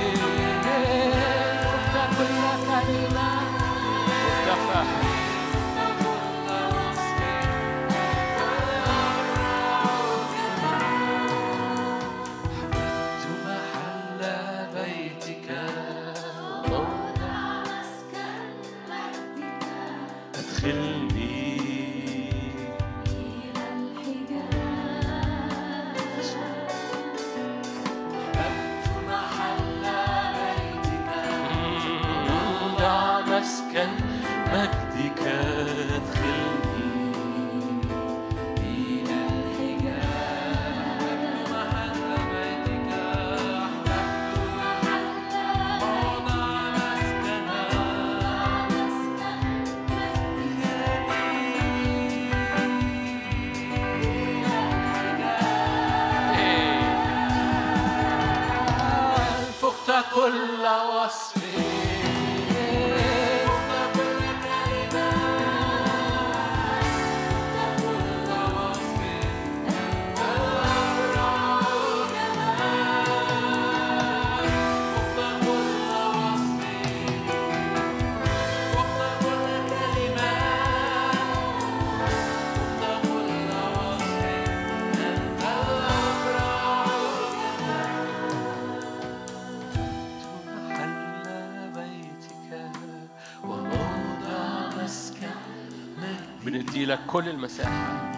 كل 97.14 97.30
المساحة. 97.30 98.12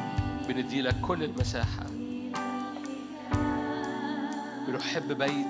بندي 0.48 0.82
لك 0.82 1.02
كل 1.02 1.24
المساحة. 1.24 1.86
بنحب 4.68 5.12
بيتك 5.18 5.45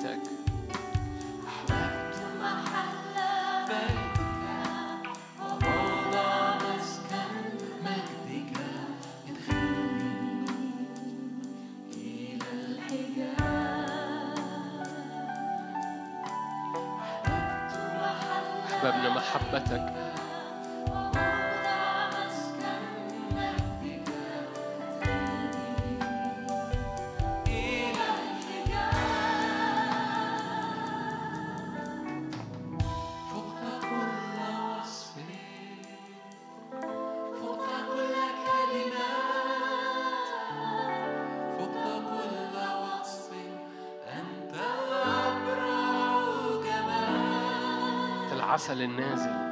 العسل 48.66 48.82
النازل 48.82 49.46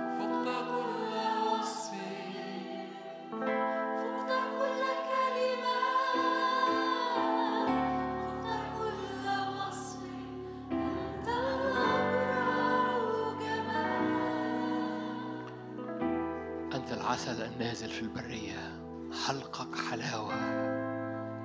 العسل 16.91 17.41
النازل 17.41 17.89
في 17.89 18.01
البرية 18.01 18.83
حلقك 19.27 19.75
حلاوة 19.91 20.33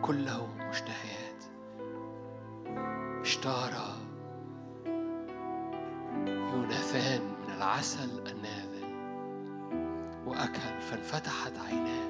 كله 0.01 0.49
مشتهيات. 0.71 1.45
اشتهر 3.21 3.73
يوناثان. 6.27 7.38
العسل 7.59 8.11
النازل 8.27 8.89
وأكل 10.27 10.81
فانفتحت 10.81 11.53
عيناه. 11.69 12.09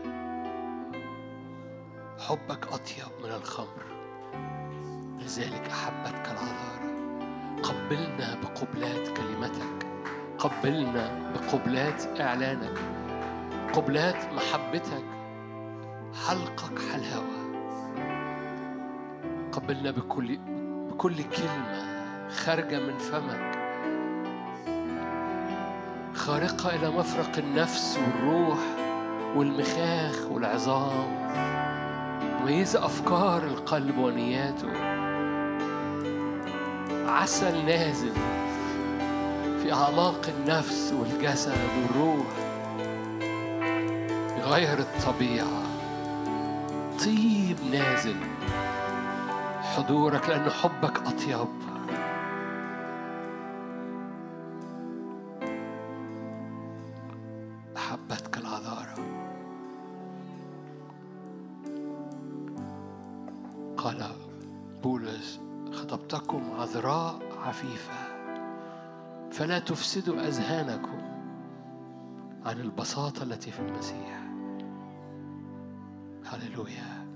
حبك 2.18 2.66
أطيب 2.66 3.24
من 3.24 3.30
الخمر 3.30 3.82
لذلك 5.18 5.70
أحبتك 5.70 6.28
العذارى. 6.30 6.88
قبلنا 7.62 8.34
بقبلات 8.42 9.08
كلمتك 9.08 9.86
قبلنا 10.38 11.32
بقبلات 11.32 12.20
إعلانك 12.20 12.78
قبلات 13.72 14.32
محبتك 14.32 15.04
حلقك 16.26 16.78
حلاوة 16.92 17.38
قبلنا 19.52 19.90
بكل 19.90 20.38
بكل 20.90 21.22
كلمة 21.22 21.98
خارجة 22.28 22.78
من 22.78 22.98
فمك 22.98 23.57
خارقة 26.28 26.74
إلى 26.74 26.90
مفرق 26.90 27.38
النفس 27.38 27.98
والروح 27.98 28.58
والمخاخ 29.36 30.16
والعظام. 30.30 31.28
مميزة 32.40 32.84
أفكار 32.84 33.44
القلب 33.44 33.98
ونياته. 33.98 34.68
عسل 37.10 37.66
نازل 37.66 38.12
في 39.62 39.72
أعماق 39.72 40.20
النفس 40.38 40.94
والجسد 40.98 41.58
والروح. 41.76 42.26
يغير 44.38 44.78
الطبيعة. 44.78 45.62
طيب 47.04 47.56
نازل. 47.72 48.16
حضورك 49.62 50.28
لأن 50.28 50.50
حبك 50.50 50.98
أطيب. 51.06 51.67
فلا 69.58 69.66
تفسدوا 69.66 70.26
أذهانكم 70.26 70.98
عن 72.46 72.60
البساطة 72.60 73.22
التي 73.22 73.50
في 73.50 73.60
المسيح. 73.60 74.20
هللويا. 76.26 77.06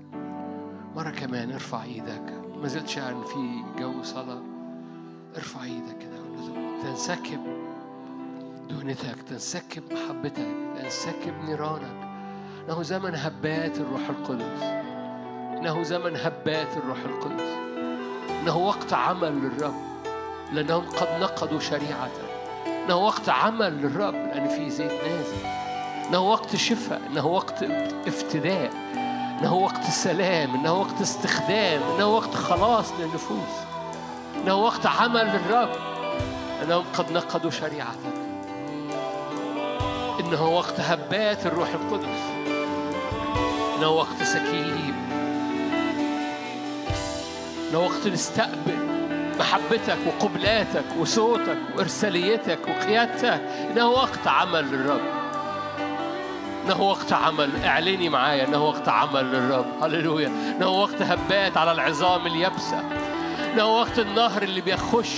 مرة 0.95 1.09
كمان 1.09 1.51
ارفع 1.51 1.83
إيدك. 1.83 2.43
ما 2.61 2.67
زلت 2.67 2.87
شاعر 2.87 3.11
إن 3.11 3.23
في 3.23 3.63
جو 3.79 4.03
صلاة. 4.03 4.41
ارفع 5.35 5.63
إيدك 5.63 5.97
كده 5.97 6.17
تنسكب 6.83 7.39
دهنتك 8.69 9.21
تنسكب 9.29 9.83
محبتك 9.93 10.47
تنسكب 10.77 11.33
نيرانك. 11.45 12.09
إنه 12.69 12.83
زمن 12.83 13.15
هبات 13.15 13.77
الروح 13.77 14.09
القدس. 14.09 14.63
إنه 15.57 15.83
زمن 15.83 16.15
هبات 16.15 16.77
الروح 16.77 16.99
القدس. 16.99 17.57
إنه 18.41 18.57
وقت 18.57 18.93
عمل 18.93 19.31
للرب. 19.31 19.93
لأنهم 20.53 20.83
قد 20.89 21.21
نقضوا 21.21 21.59
شريعته 21.59 22.32
إنه 22.85 22.95
وقت 22.95 23.29
عمل 23.29 23.81
للرب 23.81 24.13
لأن 24.13 24.47
في 24.47 24.69
زيت 24.69 24.91
نازل 24.91 25.45
إنه 26.09 26.19
وقت 26.19 26.55
شفاء 26.55 27.01
إنه 27.11 27.25
وقت 27.27 27.63
افتداء 28.07 28.71
إنه 29.41 29.53
وقت 29.53 29.83
سلام 29.83 30.55
إنه 30.55 30.73
وقت 30.73 31.01
استخدام 31.01 31.81
إنه 31.95 32.07
وقت 32.07 32.35
خلاص 32.35 32.91
للنفوس 32.99 33.53
إنه 34.43 34.55
وقت 34.55 34.85
عمل 34.85 35.25
للرب 35.25 35.69
إنهم 36.63 36.83
قد 36.93 37.11
نقضوا 37.11 37.51
شريعتك 37.51 38.13
إنه 40.19 40.47
وقت 40.47 40.79
هبات 40.79 41.45
الروح 41.45 41.69
القدس 41.69 42.21
إنه 43.77 43.89
وقت 43.89 44.23
سكيب 44.23 44.95
إنه 47.69 47.79
وقت 47.79 48.07
نستقبل 48.07 48.82
محبتك 49.39 49.97
وقبلاتك 50.07 50.83
وصوتك 50.99 51.57
وإرساليتك 51.77 52.59
وقيادتك 52.67 53.41
إنه 53.71 53.87
وقت 53.87 54.27
عمل 54.27 54.71
للرب. 54.71 55.01
إنه 56.65 56.81
وقت 56.81 57.13
عمل. 57.13 57.49
اعلني 57.65 58.09
معايا 58.09 58.47
إنه 58.47 58.63
وقت 58.63 58.89
عمل 58.89 59.25
للرب. 59.25 59.65
هللويا. 59.83 60.27
إنه 60.27 60.67
وقت 60.67 61.01
هبات 61.01 61.57
على 61.57 61.71
العظام 61.71 62.27
اليابسة. 62.27 62.83
إنه 63.53 63.65
وقت 63.79 63.99
النهر 63.99 64.43
اللي 64.43 64.61
بيخش. 64.61 65.13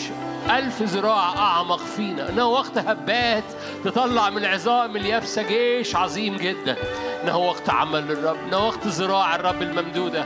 ألف 0.50 0.82
ذراع 0.82 1.38
أعمق 1.38 1.80
فينا. 1.80 2.30
إنه 2.30 2.46
وقت 2.46 2.78
هبات 2.78 3.44
تطلع 3.84 4.30
من 4.30 4.38
العظام 4.38 4.96
اليابسة 4.96 5.42
جيش 5.42 5.96
عظيم 5.96 6.38
جدا. 6.38 6.76
إنه 7.24 7.38
وقت 7.38 7.70
عمل 7.70 8.08
للرب. 8.08 8.38
إنه 8.48 8.68
وقت 8.68 8.88
ذراع 8.88 9.36
الرب 9.36 9.62
الممدودة. 9.62 10.26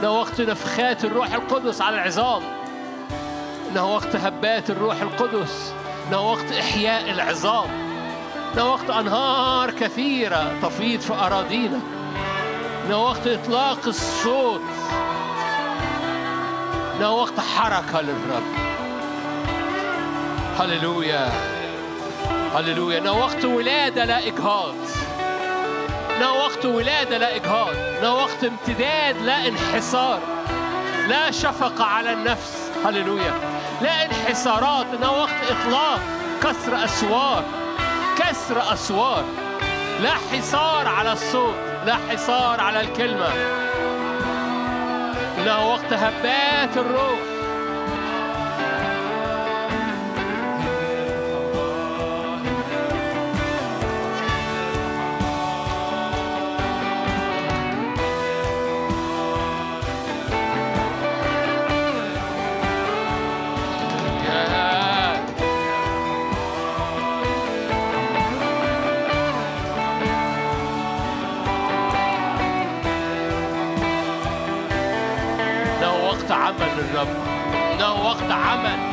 إنه 0.00 0.10
وقت 0.20 0.40
نفخات 0.40 1.04
الروح 1.04 1.34
القدس 1.34 1.82
على 1.82 1.96
العظام. 1.96 2.42
إنه 3.70 3.94
وقت 3.94 4.16
هبات 4.16 4.70
الروح 4.70 5.00
القدس 5.00 5.74
إنه 6.08 6.20
وقت 6.30 6.52
إحياء 6.52 7.10
العظام 7.10 7.70
إنه 8.54 8.72
وقت 8.72 8.90
أنهار 8.90 9.70
كثيرة 9.70 10.52
تفيض 10.62 11.00
في 11.00 11.12
أراضينا 11.12 11.80
إنه 12.86 13.04
وقت 13.04 13.26
إطلاق 13.26 13.86
الصوت 13.86 14.60
إنه 16.96 17.10
وقت 17.10 17.40
حركة 17.40 18.00
للرب. 18.00 18.42
هللويا 20.58 21.28
هللويا. 22.54 22.98
إنه 22.98 23.12
وقت 23.12 23.44
ولادة 23.44 24.04
لا 24.04 24.26
إجهاض 24.26 24.74
إنه 26.16 26.32
وقت 26.32 26.64
ولادة 26.64 27.18
لا 27.18 27.36
إجهاض 27.36 27.74
إنه 27.98 28.14
وقت 28.14 28.44
امتداد 28.44 29.16
لا 29.22 29.48
انحسار 29.48 30.20
لا 31.08 31.30
شفقة 31.30 31.84
على 31.84 32.12
النفس. 32.12 32.70
هللويا. 32.84 33.59
لا 33.80 34.04
انحسارات 34.04 34.86
إنه 34.98 35.10
وقت 35.10 35.40
إطلاق. 35.50 36.00
كسر 36.42 36.84
أسوار 36.84 37.44
كسر 38.18 38.72
أسوار. 38.72 39.24
لا 40.02 40.14
حصار 40.32 40.88
على 40.88 41.12
الصوت 41.12 41.54
لا 41.86 41.96
حصار 42.10 42.60
على 42.60 42.80
الكلمة. 42.80 43.28
إنه 45.38 45.68
وقت 45.68 45.92
هبات 45.92 46.76
الروح. 46.76 47.29
للرب 77.00 77.16
إنه 77.72 78.06
وقت 78.06 78.30
عمل. 78.30 78.90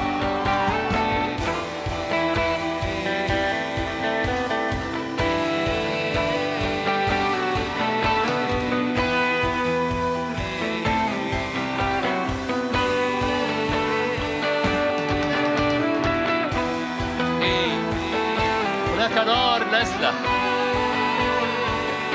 هناك 18.94 19.28
نار 19.28 19.64
نازلة. 19.72 20.14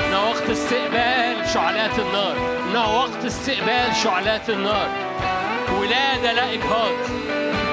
إنه 0.07 0.29
وقت 0.29 0.49
استقبال 0.49 1.49
شعلات 1.53 1.99
النار. 1.99 2.35
إنه 2.69 2.97
وقت 2.97 3.25
استقبال 3.25 3.95
شعلات 4.03 4.49
النار. 4.49 5.02
ولادة 5.83 6.31
لا 6.31 6.53
إجهاض 6.53 6.95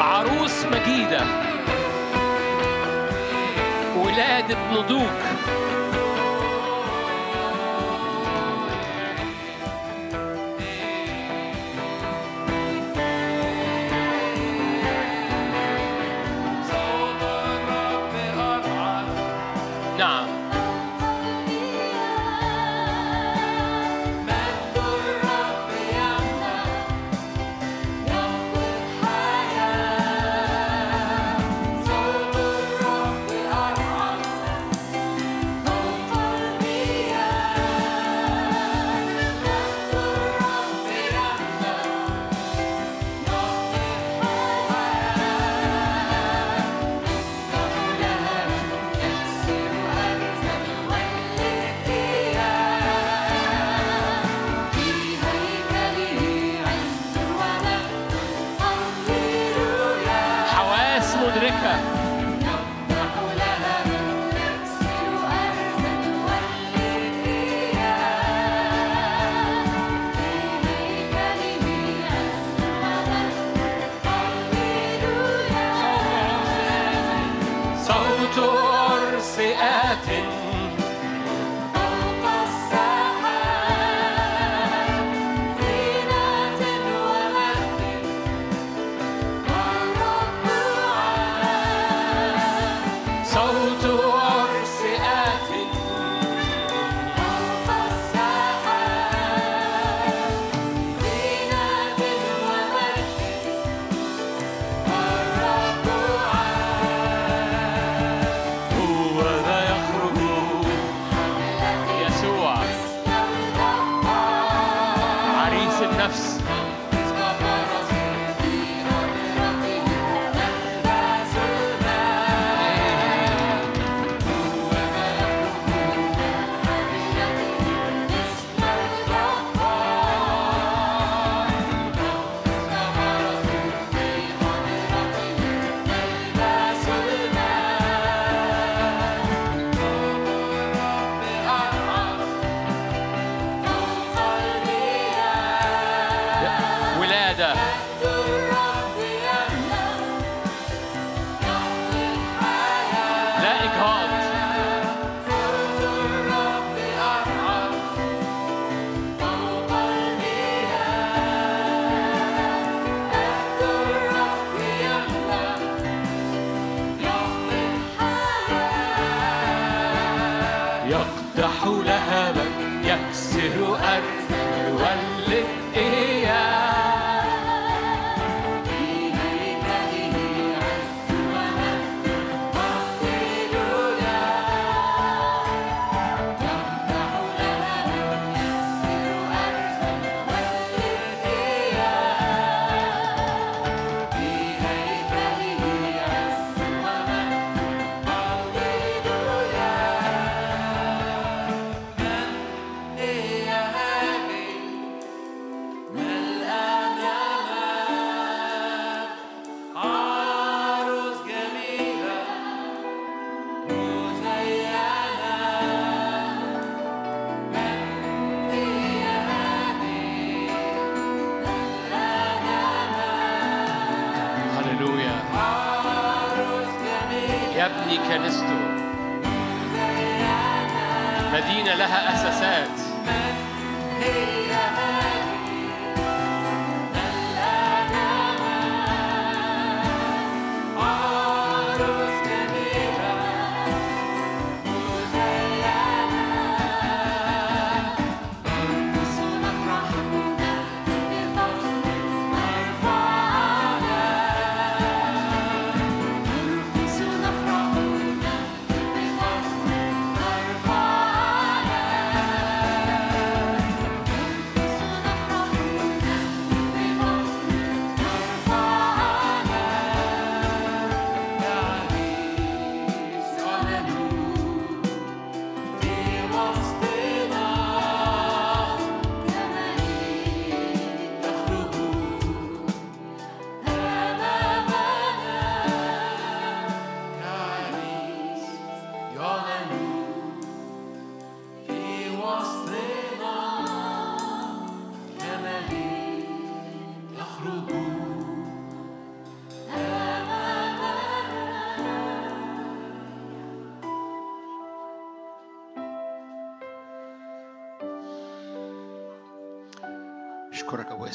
عروس 0.00 0.64
مجيدة. 0.64 1.20
ولادة 3.96 4.56
نضوج. 4.72 5.10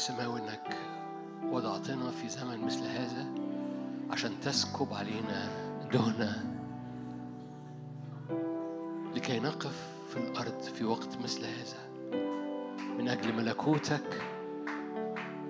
السماوي 0.06 0.40
إنك 0.40 0.78
وضعتنا 1.44 2.12
في 2.12 2.30
زمن 2.30 2.66
مثل 2.66 2.84
هذا 2.84 3.26
عشان 4.12 4.40
تسكب 4.40 4.94
علينا 4.94 5.50
دهنة 5.94 6.56
لكي 9.16 9.40
نقف 9.40 9.98
في 10.10 10.18
الأرض 10.18 10.62
في 10.62 10.86
وقت 10.86 11.18
مثل 11.24 11.46
هذا. 11.46 11.90
من 12.98 13.10
أجل 13.10 13.34
ملكوتك 13.34 14.22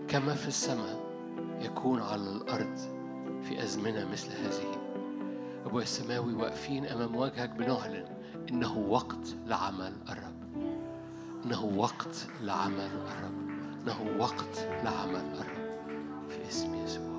كما 0.07 0.33
في 0.33 0.47
السماء 0.47 0.99
يكون 1.61 2.01
على 2.01 2.21
الأرض 2.21 2.77
في 3.43 3.63
أزمنة 3.63 4.11
مثل 4.11 4.31
هذه. 4.31 4.77
أبويا 5.65 5.83
السماوي 5.83 6.33
واقفين 6.33 6.85
أمام 6.85 7.15
وجهك 7.15 7.49
بنعلن 7.49 8.05
إنه 8.49 8.77
وقت 8.77 9.35
لعمل 9.45 9.93
الرب. 10.09 10.67
إنه 11.45 11.65
وقت 11.65 12.27
لعمل 12.41 12.89
الرب. 13.07 13.44
إنه 13.85 14.19
وقت 14.19 14.67
لعمل 14.83 15.15
الرب. 15.15 16.29
في 16.29 16.49
اسم 16.49 16.75
يسوع. 16.75 17.14